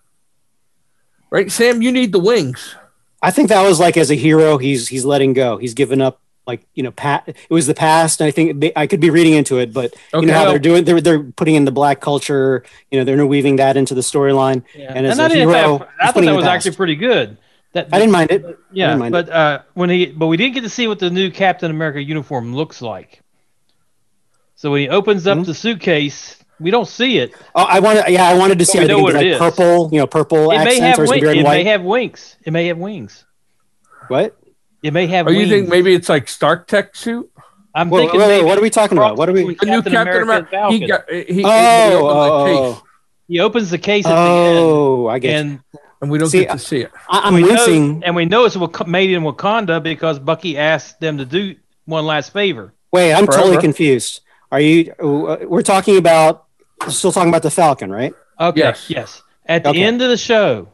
Right, 1.30 1.50
Sam, 1.50 1.82
you 1.82 1.90
need 1.90 2.12
the 2.12 2.20
wings. 2.20 2.76
I 3.24 3.30
think 3.30 3.48
that 3.48 3.62
was 3.62 3.80
like 3.80 3.96
as 3.96 4.10
a 4.10 4.14
hero, 4.14 4.58
he's 4.58 4.86
he's 4.86 5.04
letting 5.04 5.32
go. 5.32 5.56
He's 5.56 5.72
given 5.72 6.02
up 6.02 6.20
like 6.46 6.66
you 6.74 6.82
know, 6.82 6.90
pat. 6.90 7.24
It 7.26 7.36
was 7.48 7.66
the 7.66 7.74
past, 7.74 8.20
and 8.20 8.28
I 8.28 8.30
think 8.30 8.60
they, 8.60 8.72
I 8.76 8.86
could 8.86 9.00
be 9.00 9.08
reading 9.08 9.32
into 9.32 9.58
it, 9.58 9.72
but 9.72 9.94
okay, 10.12 10.20
you 10.20 10.26
know 10.26 10.34
how 10.34 10.44
they're 10.50 10.58
doing. 10.58 10.84
They're 10.84 11.00
they're 11.00 11.22
putting 11.22 11.54
in 11.54 11.64
the 11.64 11.72
black 11.72 12.02
culture. 12.02 12.64
You 12.90 12.98
know, 12.98 13.04
they're 13.04 13.24
weaving 13.26 13.56
that 13.56 13.78
into 13.78 13.94
the 13.94 14.02
storyline. 14.02 14.62
Yeah. 14.74 14.92
And 14.94 15.06
as 15.06 15.18
and 15.18 15.32
a 15.32 15.36
hero, 15.36 15.78
have, 15.78 15.88
I 15.98 16.12
thought 16.12 16.24
that 16.24 16.36
was 16.36 16.44
actually 16.44 16.76
pretty 16.76 16.96
good. 16.96 17.38
That, 17.72 17.88
I 17.92 17.98
didn't 17.98 18.12
mind 18.12 18.30
it. 18.30 18.58
Yeah, 18.72 18.94
mind 18.96 19.12
but 19.12 19.28
uh, 19.30 19.62
when 19.72 19.88
he 19.88 20.06
but 20.06 20.26
we 20.26 20.36
didn't 20.36 20.54
get 20.54 20.60
to 20.60 20.68
see 20.68 20.86
what 20.86 20.98
the 20.98 21.10
new 21.10 21.30
Captain 21.30 21.70
America 21.70 22.02
uniform 22.02 22.54
looks 22.54 22.82
like. 22.82 23.22
So 24.54 24.70
when 24.70 24.82
he 24.82 24.88
opens 24.88 25.26
up 25.26 25.38
mm-hmm. 25.38 25.44
the 25.44 25.54
suitcase, 25.54 26.43
we 26.60 26.70
don't 26.70 26.88
see 26.88 27.18
it. 27.18 27.34
Oh, 27.54 27.64
I 27.64 27.80
wanted, 27.80 28.04
yeah, 28.08 28.28
I 28.28 28.34
wanted 28.34 28.58
to 28.58 28.64
see. 28.64 28.78
We 28.78 28.86
know 28.86 28.98
what 28.98 29.14
like 29.14 29.26
it 29.26 29.32
is. 29.32 29.38
Purple, 29.38 29.90
you 29.92 29.98
know, 29.98 30.06
purple 30.06 30.50
it 30.50 30.56
accents, 30.56 30.80
may 30.80 30.86
have 30.86 30.98
or 30.98 31.06
wing, 31.06 31.24
it 31.24 31.44
white. 31.44 31.64
may 31.64 31.64
have 31.64 31.82
wings. 31.82 32.36
It 32.44 32.52
may 32.52 32.66
have 32.68 32.78
wings. 32.78 33.24
What? 34.08 34.36
It 34.82 34.92
may 34.92 35.06
have. 35.08 35.26
Or 35.26 35.30
wings. 35.30 35.42
you 35.42 35.48
think 35.48 35.68
maybe 35.68 35.94
it's 35.94 36.08
like 36.08 36.28
Stark 36.28 36.66
Tech 36.66 36.94
suit? 36.94 37.30
I'm 37.74 37.90
wait, 37.90 38.02
thinking. 38.02 38.20
Wait, 38.20 38.28
wait, 38.28 38.44
what 38.44 38.56
are 38.56 38.62
we 38.62 38.70
talking 38.70 38.96
about? 38.96 39.16
What 39.16 39.28
are 39.28 39.32
we? 39.32 39.54
The 39.54 39.66
new 39.66 39.82
Captain 39.82 40.22
America. 40.22 40.68
He 40.70 40.86
got. 40.86 41.10
He, 41.10 41.24
he, 41.24 41.42
oh, 41.44 41.48
he, 41.48 41.94
oh, 41.94 42.04
oh. 42.06 42.82
he 43.26 43.40
opens 43.40 43.70
the 43.70 43.78
case. 43.78 44.06
At 44.06 44.12
oh, 44.16 45.04
the 45.04 45.08
end, 45.08 45.10
I 45.10 45.18
get. 45.18 45.40
And, 45.40 45.60
and 46.00 46.10
we 46.10 46.18
don't 46.18 46.28
see, 46.28 46.40
get 46.40 46.52
to 46.52 46.58
see 46.58 46.82
it. 46.82 46.92
I, 47.08 47.28
am 47.28 47.34
wincing, 47.34 48.00
know, 48.00 48.06
and 48.06 48.14
we 48.14 48.26
know 48.26 48.44
it's 48.44 48.56
made 48.86 49.10
in 49.10 49.22
Wakanda 49.22 49.82
because 49.82 50.18
Bucky 50.18 50.56
asked 50.58 51.00
them 51.00 51.18
to 51.18 51.24
do 51.24 51.56
one 51.86 52.06
last 52.06 52.32
favor. 52.32 52.74
Wait, 52.92 53.12
I'm 53.12 53.26
Forever. 53.26 53.42
totally 53.42 53.60
confused. 53.60 54.20
Are 54.52 54.60
you? 54.60 54.92
Uh, 54.92 55.38
we're 55.46 55.62
talking 55.62 55.96
about 55.96 56.43
still 56.90 57.12
talking 57.12 57.28
about 57.28 57.42
the 57.42 57.50
Falcon, 57.50 57.90
right? 57.90 58.14
Okay. 58.40 58.60
Yes. 58.60 58.90
Yes. 58.90 59.22
At 59.46 59.64
the 59.64 59.70
okay. 59.70 59.82
end 59.82 60.02
of 60.02 60.08
the 60.08 60.16
show, 60.16 60.68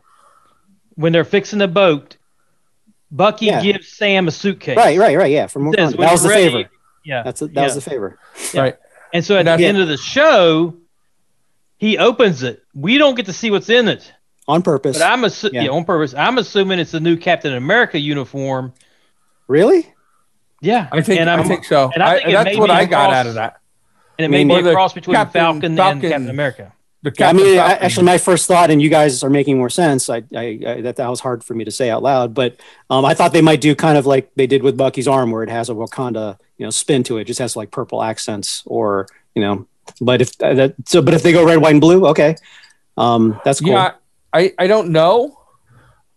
when 0.94 1.12
they're 1.12 1.24
fixing 1.24 1.58
the 1.58 1.68
boat, 1.68 2.16
Bucky 3.10 3.46
yeah. 3.46 3.62
gives 3.62 3.88
Sam 3.88 4.28
a 4.28 4.30
suitcase. 4.30 4.76
Right. 4.76 4.98
Right. 4.98 5.16
Right. 5.16 5.32
Yeah. 5.32 5.46
From 5.46 5.72
says, 5.72 5.92
that 5.94 6.12
was 6.12 6.22
the 6.22 6.28
ready, 6.28 6.50
favor. 6.50 6.70
Yeah. 7.04 7.22
That's 7.22 7.42
a, 7.42 7.46
that 7.46 7.54
yeah. 7.54 7.64
was 7.64 7.74
the 7.74 7.80
favor. 7.80 8.18
Yeah. 8.54 8.60
Right. 8.60 8.76
And 9.12 9.24
so 9.24 9.36
at 9.36 9.44
the 9.44 9.64
end 9.64 9.78
of 9.78 9.88
the 9.88 9.96
show, 9.96 10.76
he 11.78 11.98
opens 11.98 12.42
it. 12.42 12.62
We 12.74 12.98
don't 12.98 13.14
get 13.14 13.26
to 13.26 13.32
see 13.32 13.50
what's 13.50 13.70
in 13.70 13.88
it 13.88 14.12
on 14.46 14.62
purpose. 14.62 14.98
But 14.98 15.10
I'm 15.10 15.22
assu- 15.22 15.52
yeah. 15.52 15.68
on 15.68 15.84
purpose. 15.84 16.14
I'm 16.14 16.38
assuming 16.38 16.78
it's 16.78 16.92
the 16.92 17.00
new 17.00 17.16
Captain 17.16 17.54
America 17.54 17.98
uniform. 17.98 18.72
Really? 19.48 19.92
Yeah, 20.60 20.88
I 20.92 21.00
think 21.00 21.20
and 21.20 21.30
I 21.30 21.42
think 21.42 21.64
so. 21.64 21.90
And 21.92 22.02
I 22.02 22.18
think 22.18 22.36
I, 22.36 22.44
that's 22.44 22.58
what 22.58 22.70
I 22.70 22.84
got 22.84 23.12
out 23.12 23.26
of 23.26 23.34
that 23.34 23.59
and 24.24 24.34
it 24.34 24.44
may 24.44 24.62
be 24.62 24.68
a 24.68 24.72
cross 24.72 24.92
between 24.92 25.14
Captain, 25.14 25.40
Falcon, 25.40 25.76
Falcon, 25.76 26.02
and 26.04 26.12
Captain 26.12 26.30
America. 26.30 26.72
I 27.20 27.32
mean, 27.32 27.58
I, 27.58 27.72
actually, 27.74 28.04
my 28.04 28.18
first 28.18 28.46
thought, 28.46 28.70
and 28.70 28.82
you 28.82 28.90
guys 28.90 29.22
are 29.24 29.30
making 29.30 29.56
more 29.56 29.70
sense. 29.70 30.10
I, 30.10 30.22
I, 30.36 30.60
I 30.66 30.80
that 30.82 30.96
that 30.96 31.08
was 31.08 31.20
hard 31.20 31.42
for 31.42 31.54
me 31.54 31.64
to 31.64 31.70
say 31.70 31.88
out 31.88 32.02
loud, 32.02 32.34
but 32.34 32.56
um, 32.90 33.06
I 33.06 33.14
thought 33.14 33.32
they 33.32 33.40
might 33.40 33.62
do 33.62 33.74
kind 33.74 33.96
of 33.96 34.04
like 34.04 34.30
they 34.34 34.46
did 34.46 34.62
with 34.62 34.76
Bucky's 34.76 35.08
arm, 35.08 35.30
where 35.30 35.42
it 35.42 35.48
has 35.48 35.70
a 35.70 35.72
Wakanda, 35.72 36.38
you 36.58 36.66
know, 36.66 36.70
spin 36.70 37.02
to 37.04 37.16
it. 37.16 37.22
it 37.22 37.24
just 37.24 37.38
has 37.38 37.56
like 37.56 37.70
purple 37.70 38.02
accents, 38.02 38.62
or 38.66 39.06
you 39.34 39.40
know. 39.40 39.66
But 40.02 40.20
if 40.20 40.32
uh, 40.42 40.52
that, 40.52 40.74
so, 40.84 41.00
but 41.00 41.14
if 41.14 41.22
they 41.22 41.32
go 41.32 41.42
red, 41.42 41.56
white, 41.56 41.72
and 41.72 41.80
blue, 41.80 42.06
okay, 42.08 42.36
um, 42.98 43.40
that's 43.46 43.60
cool. 43.60 43.70
Yeah, 43.70 43.94
I, 44.30 44.52
I 44.58 44.66
don't 44.66 44.90
know. 44.90 45.38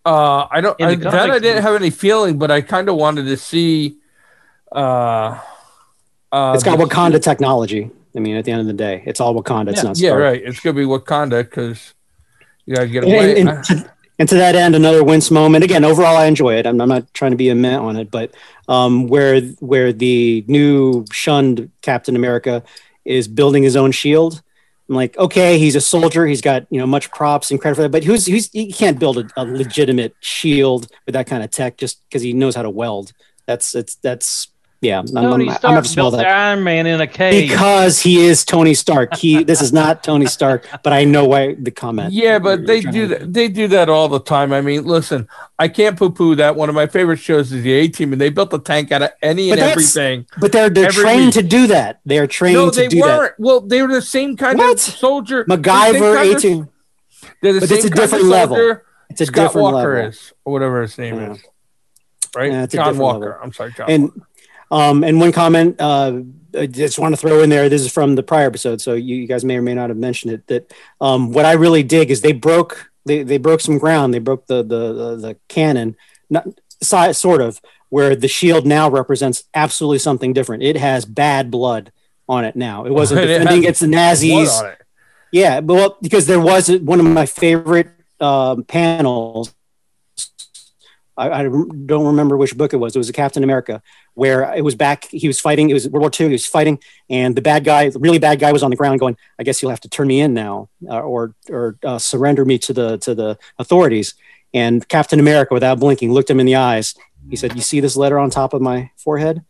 Uh, 0.05 0.47
I 0.51 0.59
don't. 0.59 0.81
I, 0.81 0.95
that 0.95 1.29
I 1.29 1.39
didn't 1.39 1.63
have 1.63 1.75
any 1.75 1.91
feeling, 1.91 2.37
but 2.37 2.51
I 2.51 2.59
kind 2.59 2.89
of 2.89 2.95
wanted 2.97 3.23
to 3.27 3.37
see. 3.37 3.99
Uh, 4.69 5.39
uh, 6.33 6.53
it's 6.55 6.63
got 6.63 6.79
Wakanda 6.79 7.21
technology. 7.21 7.91
I 8.15 8.19
mean, 8.19 8.35
at 8.35 8.43
the 8.43 8.51
end 8.51 8.61
of 8.61 8.67
the 8.67 8.73
day, 8.73 9.03
it's 9.05 9.19
all 9.19 9.35
Wakanda. 9.35 9.69
It's 9.69 9.77
yeah, 9.77 9.83
not. 9.83 9.99
Yeah, 9.99 10.11
right. 10.11 10.41
It's 10.43 10.59
gonna 10.59 10.73
be 10.73 10.83
Wakanda 10.83 11.43
because 11.43 11.93
you 12.65 12.75
gotta 12.75 12.87
get 12.87 13.03
away. 13.03 13.39
And, 13.39 13.49
and, 13.49 13.63
to, 13.65 13.91
and, 14.17 14.29
to, 14.29 14.35
that 14.35 14.55
end, 14.55 14.75
another 14.75 15.03
wince 15.03 15.29
moment. 15.29 15.63
Again, 15.63 15.85
overall, 15.85 16.17
I 16.17 16.25
enjoy 16.25 16.55
it. 16.55 16.65
I'm, 16.65 16.81
I'm 16.81 16.89
not 16.89 17.13
trying 17.13 17.31
to 17.31 17.37
be 17.37 17.49
a 17.49 17.55
man 17.55 17.79
on 17.79 17.97
it, 17.97 18.09
but 18.09 18.33
um, 18.67 19.07
where 19.07 19.41
where 19.59 19.93
the 19.93 20.43
new 20.47 21.05
shunned 21.11 21.69
Captain 21.83 22.15
America 22.15 22.63
is 23.05 23.27
building 23.27 23.61
his 23.61 23.75
own 23.75 23.91
shield. 23.91 24.41
I'm 24.89 24.95
like, 24.95 25.15
okay, 25.17 25.59
he's 25.59 25.75
a 25.75 25.81
soldier. 25.81 26.25
He's 26.25 26.41
got 26.41 26.65
you 26.71 26.79
know 26.79 26.87
much 26.87 27.11
props 27.11 27.51
and 27.51 27.61
credit 27.61 27.75
for 27.75 27.83
that, 27.83 27.91
but 27.91 28.03
who's 28.03 28.25
who's 28.25 28.49
he 28.51 28.71
can't 28.71 28.99
build 28.99 29.19
a, 29.19 29.27
a 29.37 29.45
legitimate 29.45 30.15
shield 30.19 30.87
with 31.05 31.13
that 31.13 31.27
kind 31.27 31.43
of 31.43 31.51
tech 31.51 31.77
just 31.77 32.03
because 32.09 32.23
he 32.23 32.33
knows 32.33 32.55
how 32.55 32.63
to 32.63 32.71
weld. 32.71 33.13
That's 33.45 33.75
it's 33.75 33.95
that's 33.95 34.47
yeah, 34.83 35.01
Tony 35.01 35.49
I'm, 35.49 35.55
Stark 35.55 35.85
I'm 35.85 35.95
built 35.95 36.15
that. 36.15 36.25
Iron 36.25 36.63
Man 36.63 36.85
in 36.85 37.01
a 37.01 37.07
cave 37.07 37.49
because 37.49 37.99
he 37.99 38.25
is 38.25 38.43
Tony 38.43 38.73
Stark. 38.73 39.15
He 39.15 39.43
this 39.43 39.61
is 39.61 39.71
not 39.71 40.03
Tony 40.03 40.25
Stark, 40.25 40.67
but 40.83 40.93
I 40.93 41.03
know 41.05 41.25
why 41.25 41.55
the 41.55 41.71
comment. 41.71 42.13
Yeah, 42.13 42.39
but 42.39 42.67
they 42.67 42.81
do 42.81 43.07
that. 43.07 43.33
They 43.33 43.47
do 43.47 43.67
that 43.69 43.89
all 43.89 44.07
the 44.07 44.19
time. 44.19 44.51
I 44.51 44.61
mean, 44.61 44.83
listen, 44.83 45.27
I 45.57 45.67
can't 45.67 45.97
poo-poo 45.97 46.35
that. 46.35 46.55
One 46.55 46.69
of 46.69 46.75
my 46.75 46.87
favorite 46.87 47.17
shows 47.17 47.51
is 47.51 47.63
the 47.63 47.71
A 47.71 47.87
Team, 47.87 48.11
and 48.11 48.21
they 48.21 48.29
built 48.29 48.53
a 48.53 48.59
tank 48.59 48.91
out 48.91 49.01
of 49.01 49.11
any 49.21 49.51
and 49.51 49.59
everything. 49.59 50.25
But 50.39 50.51
they're 50.51 50.69
they're 50.69 50.91
trained 50.91 51.27
week. 51.27 51.33
to 51.35 51.43
do 51.43 51.67
that. 51.67 52.01
They 52.05 52.19
are 52.19 52.27
trained 52.27 52.55
no, 52.55 52.69
they 52.69 52.83
to 52.83 52.89
do 52.89 53.01
weren't. 53.01 53.37
that. 53.37 53.43
Well, 53.43 53.61
they 53.61 53.81
were 53.81 53.87
the 53.87 54.01
same 54.01 54.35
kind 54.35 54.57
what? 54.57 54.73
of 54.73 54.79
soldier. 54.79 55.45
MacGyver, 55.45 56.35
A 56.35 56.39
Team. 56.39 56.69
They're 57.41 57.53
the 57.53 57.59
but 57.61 57.69
same 57.69 57.77
it's 57.77 57.87
a 57.87 57.89
different 57.89 58.25
level. 58.25 58.77
It's 59.09 59.21
a 59.21 59.25
Scott 59.27 59.47
different 59.47 59.63
Walker 59.63 59.95
level. 59.95 60.09
is, 60.09 60.33
or 60.43 60.53
whatever 60.53 60.81
his 60.81 60.97
name 60.97 61.15
yeah. 61.15 61.33
is. 61.33 61.43
Right, 62.35 62.51
yeah, 62.51 62.65
John 62.65 62.97
Walker. 62.97 63.19
Level. 63.19 63.39
I'm 63.43 63.53
sorry, 63.53 63.73
John. 63.73 63.89
And 63.91 64.03
Walker. 64.03 64.27
Um, 64.73 65.03
and 65.03 65.19
one 65.19 65.31
comment 65.31 65.75
uh, 65.79 66.21
I 66.57 66.65
just 66.65 66.97
want 66.97 67.13
to 67.13 67.21
throw 67.21 67.43
in 67.43 67.49
there. 67.49 67.69
This 67.69 67.83
is 67.83 67.91
from 67.91 68.15
the 68.15 68.23
prior 68.23 68.47
episode, 68.47 68.81
so 68.81 68.93
you, 68.93 69.15
you 69.15 69.27
guys 69.27 69.45
may 69.45 69.57
or 69.57 69.61
may 69.61 69.75
not 69.75 69.89
have 69.89 69.97
mentioned 69.97 70.33
it. 70.33 70.47
That 70.47 70.73
um, 70.99 71.31
what 71.31 71.45
I 71.45 71.53
really 71.53 71.83
dig 71.83 72.09
is 72.09 72.21
they 72.21 72.31
broke 72.31 72.91
they, 73.05 73.23
they 73.23 73.37
broke 73.37 73.61
some 73.61 73.77
ground. 73.77 74.13
They 74.13 74.19
broke 74.19 74.47
the 74.47 74.63
the 74.63 74.93
the, 74.93 75.15
the 75.15 75.37
canon, 75.47 75.95
not 76.29 76.47
sort 76.81 77.41
of 77.41 77.61
where 77.89 78.15
the 78.15 78.27
shield 78.27 78.65
now 78.65 78.89
represents 78.89 79.43
absolutely 79.53 79.99
something 79.99 80.33
different. 80.33 80.63
It 80.63 80.77
has 80.77 81.05
bad 81.05 81.51
blood 81.51 81.91
on 82.27 82.43
it 82.43 82.55
now. 82.55 82.85
It 82.85 82.91
wasn't 82.91 83.21
it 83.23 83.27
defending 83.27 83.59
against 83.59 83.81
the 83.81 83.87
Nazis. 83.87 84.51
Yeah, 85.31 85.59
well, 85.59 85.97
because 86.01 86.25
there 86.25 86.39
was 86.39 86.71
one 86.71 86.99
of 86.99 87.05
my 87.05 87.27
favorite 87.27 87.89
um, 88.19 88.63
panels 88.63 89.53
I, 91.15 91.29
I, 91.29 91.43
don't 91.43 92.05
remember 92.05 92.37
which 92.37 92.57
book 92.57 92.73
it 92.73 92.77
was. 92.77 92.95
It 92.95 92.99
was 92.99 93.09
a 93.09 93.13
Captain 93.13 93.43
America 93.43 93.81
where 94.15 94.53
it 94.53 94.63
was 94.63 94.75
back. 94.75 95.05
He 95.09 95.27
was 95.27 95.39
fighting. 95.39 95.69
It 95.69 95.73
was 95.73 95.87
World 95.87 96.01
War 96.01 96.11
II. 96.19 96.27
He 96.27 96.33
was 96.33 96.45
fighting, 96.45 96.79
and 97.09 97.35
the 97.35 97.41
bad 97.41 97.63
guy, 97.63 97.89
the 97.89 97.99
really 97.99 98.19
bad 98.19 98.39
guy, 98.39 98.51
was 98.51 98.63
on 98.63 98.71
the 98.71 98.75
ground 98.75 98.99
going, 98.99 99.17
"I 99.37 99.43
guess 99.43 99.61
you'll 99.61 99.71
have 99.71 99.81
to 99.81 99.89
turn 99.89 100.07
me 100.07 100.21
in 100.21 100.33
now, 100.33 100.69
uh, 100.89 101.01
or 101.01 101.35
or 101.49 101.77
uh, 101.83 101.99
surrender 101.99 102.45
me 102.45 102.57
to 102.59 102.73
the 102.73 102.97
to 102.99 103.13
the 103.13 103.37
authorities." 103.59 104.15
And 104.55 104.87
Captain 104.87 105.19
America, 105.19 105.53
without 105.53 105.79
blinking, 105.79 106.11
looked 106.11 106.29
him 106.29 106.39
in 106.39 106.45
the 106.45 106.55
eyes. 106.55 106.95
He 107.29 107.35
said, 107.35 107.55
"You 107.55 107.61
see 107.61 107.79
this 107.79 107.95
letter 107.95 108.17
on 108.17 108.29
top 108.29 108.53
of 108.53 108.61
my 108.61 108.89
forehead? 108.97 109.43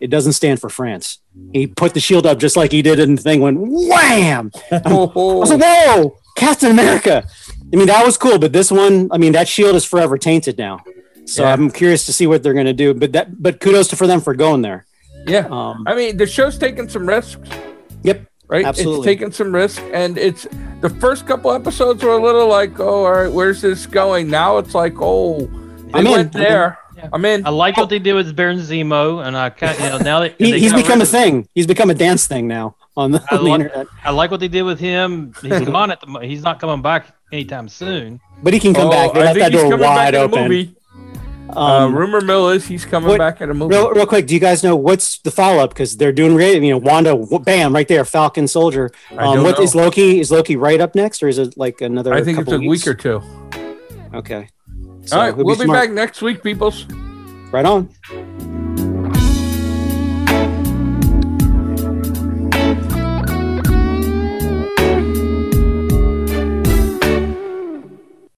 It 0.00 0.10
doesn't 0.10 0.32
stand 0.32 0.60
for 0.60 0.70
France." 0.70 1.18
He 1.52 1.68
put 1.68 1.94
the 1.94 2.00
shield 2.00 2.26
up 2.26 2.38
just 2.38 2.56
like 2.56 2.72
he 2.72 2.82
did 2.82 2.98
in 2.98 3.14
the 3.14 3.22
thing. 3.22 3.40
Went 3.40 3.58
wham! 3.60 4.50
I 4.72 4.92
was 4.92 5.50
like, 5.50 5.62
"Whoa, 5.62 6.16
Captain 6.36 6.70
America!" 6.70 7.24
I 7.72 7.76
mean, 7.76 7.86
that 7.86 8.04
was 8.04 8.16
cool, 8.16 8.38
but 8.38 8.52
this 8.52 8.72
one, 8.72 9.08
I 9.12 9.18
mean, 9.18 9.32
that 9.32 9.48
shield 9.48 9.76
is 9.76 9.84
forever 9.84 10.18
tainted 10.18 10.58
now. 10.58 10.80
So 11.26 11.42
yeah. 11.44 11.52
I'm 11.52 11.70
curious 11.70 12.06
to 12.06 12.12
see 12.12 12.26
what 12.26 12.42
they're 12.42 12.54
going 12.54 12.66
to 12.66 12.72
do. 12.72 12.92
But 12.94 13.12
that, 13.12 13.40
but 13.40 13.60
kudos 13.60 13.88
to 13.88 13.96
for 13.96 14.06
them 14.06 14.20
for 14.20 14.34
going 14.34 14.62
there. 14.62 14.86
Yeah, 15.26 15.46
um, 15.50 15.84
I 15.86 15.94
mean, 15.94 16.16
the 16.16 16.26
show's 16.26 16.58
taking 16.58 16.88
some 16.88 17.06
risks. 17.06 17.48
Yep, 18.02 18.24
right. 18.48 18.64
Absolutely, 18.64 18.98
it's 18.98 19.04
taking 19.04 19.32
some 19.32 19.54
risks, 19.54 19.80
and 19.92 20.18
it's 20.18 20.46
the 20.80 20.88
first 20.88 21.26
couple 21.26 21.52
episodes 21.52 22.02
were 22.02 22.16
a 22.16 22.22
little 22.22 22.48
like, 22.48 22.80
oh, 22.80 23.04
all 23.04 23.12
right, 23.12 23.32
where's 23.32 23.60
this 23.60 23.86
going? 23.86 24.30
Now 24.30 24.58
it's 24.58 24.74
like, 24.74 24.94
oh, 24.98 25.40
they 25.40 25.98
I'm 25.98 26.04
went 26.04 26.34
in. 26.34 26.40
there. 26.40 26.78
Yeah. 26.96 27.08
I'm 27.12 27.24
in. 27.24 27.46
I 27.46 27.50
like 27.50 27.76
what 27.76 27.90
they 27.90 27.98
did 27.98 28.14
with 28.14 28.34
Baron 28.34 28.58
Zemo, 28.58 29.24
and 29.24 29.36
I 29.36 29.50
kind 29.50 29.78
you 29.78 29.90
know 29.90 29.98
now 29.98 30.20
that 30.20 30.34
he, 30.38 30.58
he's 30.58 30.72
become 30.72 31.00
a 31.00 31.06
thing. 31.06 31.46
He's 31.54 31.66
become 31.66 31.90
a 31.90 31.94
dance 31.94 32.26
thing 32.26 32.48
now 32.48 32.74
on 32.96 33.12
the, 33.12 33.20
on 33.30 33.44
the 33.44 33.50
like, 33.50 33.60
internet. 33.60 33.86
I 34.04 34.10
like 34.10 34.30
what 34.30 34.40
they 34.40 34.48
did 34.48 34.62
with 34.62 34.80
him. 34.80 35.32
He's 35.42 35.60
gone 35.66 35.90
at 35.90 36.00
the. 36.00 36.18
He's 36.20 36.42
not 36.42 36.60
coming 36.60 36.82
back 36.82 37.14
anytime 37.32 37.68
soon. 37.68 38.20
But 38.42 38.52
he 38.54 38.60
can 38.60 38.74
come 38.74 38.88
oh, 38.88 38.90
back. 38.90 39.12
They 39.12 39.20
left 39.20 39.38
that 39.38 39.52
door 39.52 39.76
wide 39.76 40.14
open. 40.14 40.76
Um, 41.50 41.56
uh, 41.56 41.88
rumor 41.88 42.20
mill 42.20 42.50
is 42.50 42.66
he's 42.66 42.84
coming 42.84 43.08
what, 43.08 43.18
back 43.18 43.40
in 43.40 43.50
a 43.50 43.54
movie. 43.54 43.74
Real, 43.74 43.90
real 43.90 44.06
quick, 44.06 44.26
do 44.26 44.34
you 44.34 44.40
guys 44.40 44.62
know 44.62 44.76
what's 44.76 45.18
the 45.18 45.32
follow 45.32 45.62
up? 45.62 45.70
Because 45.70 45.96
they're 45.96 46.12
doing 46.12 46.34
great. 46.34 46.62
You 46.62 46.70
know, 46.70 46.78
Wanda, 46.78 47.16
bam, 47.40 47.74
right 47.74 47.88
there, 47.88 48.04
Falcon 48.04 48.46
Soldier. 48.46 48.90
Um, 49.16 49.42
what 49.42 49.58
know. 49.58 49.64
is 49.64 49.74
Loki? 49.74 50.20
Is 50.20 50.30
Loki 50.30 50.56
right 50.56 50.80
up 50.80 50.94
next, 50.94 51.22
or 51.22 51.28
is 51.28 51.38
it 51.38 51.56
like 51.56 51.80
another? 51.80 52.14
I 52.14 52.22
think 52.22 52.38
it's 52.38 52.52
a 52.52 52.58
weeks? 52.58 52.86
week 52.86 52.94
or 52.94 52.94
two. 52.94 53.22
Okay. 54.14 54.48
So 55.02 55.16
All 55.16 55.22
right, 55.22 55.36
we'll 55.36 55.56
be, 55.56 55.64
be 55.64 55.70
back 55.72 55.90
next 55.90 56.22
week, 56.22 56.42
peoples. 56.42 56.86
Right 57.50 57.64
on. 57.64 57.88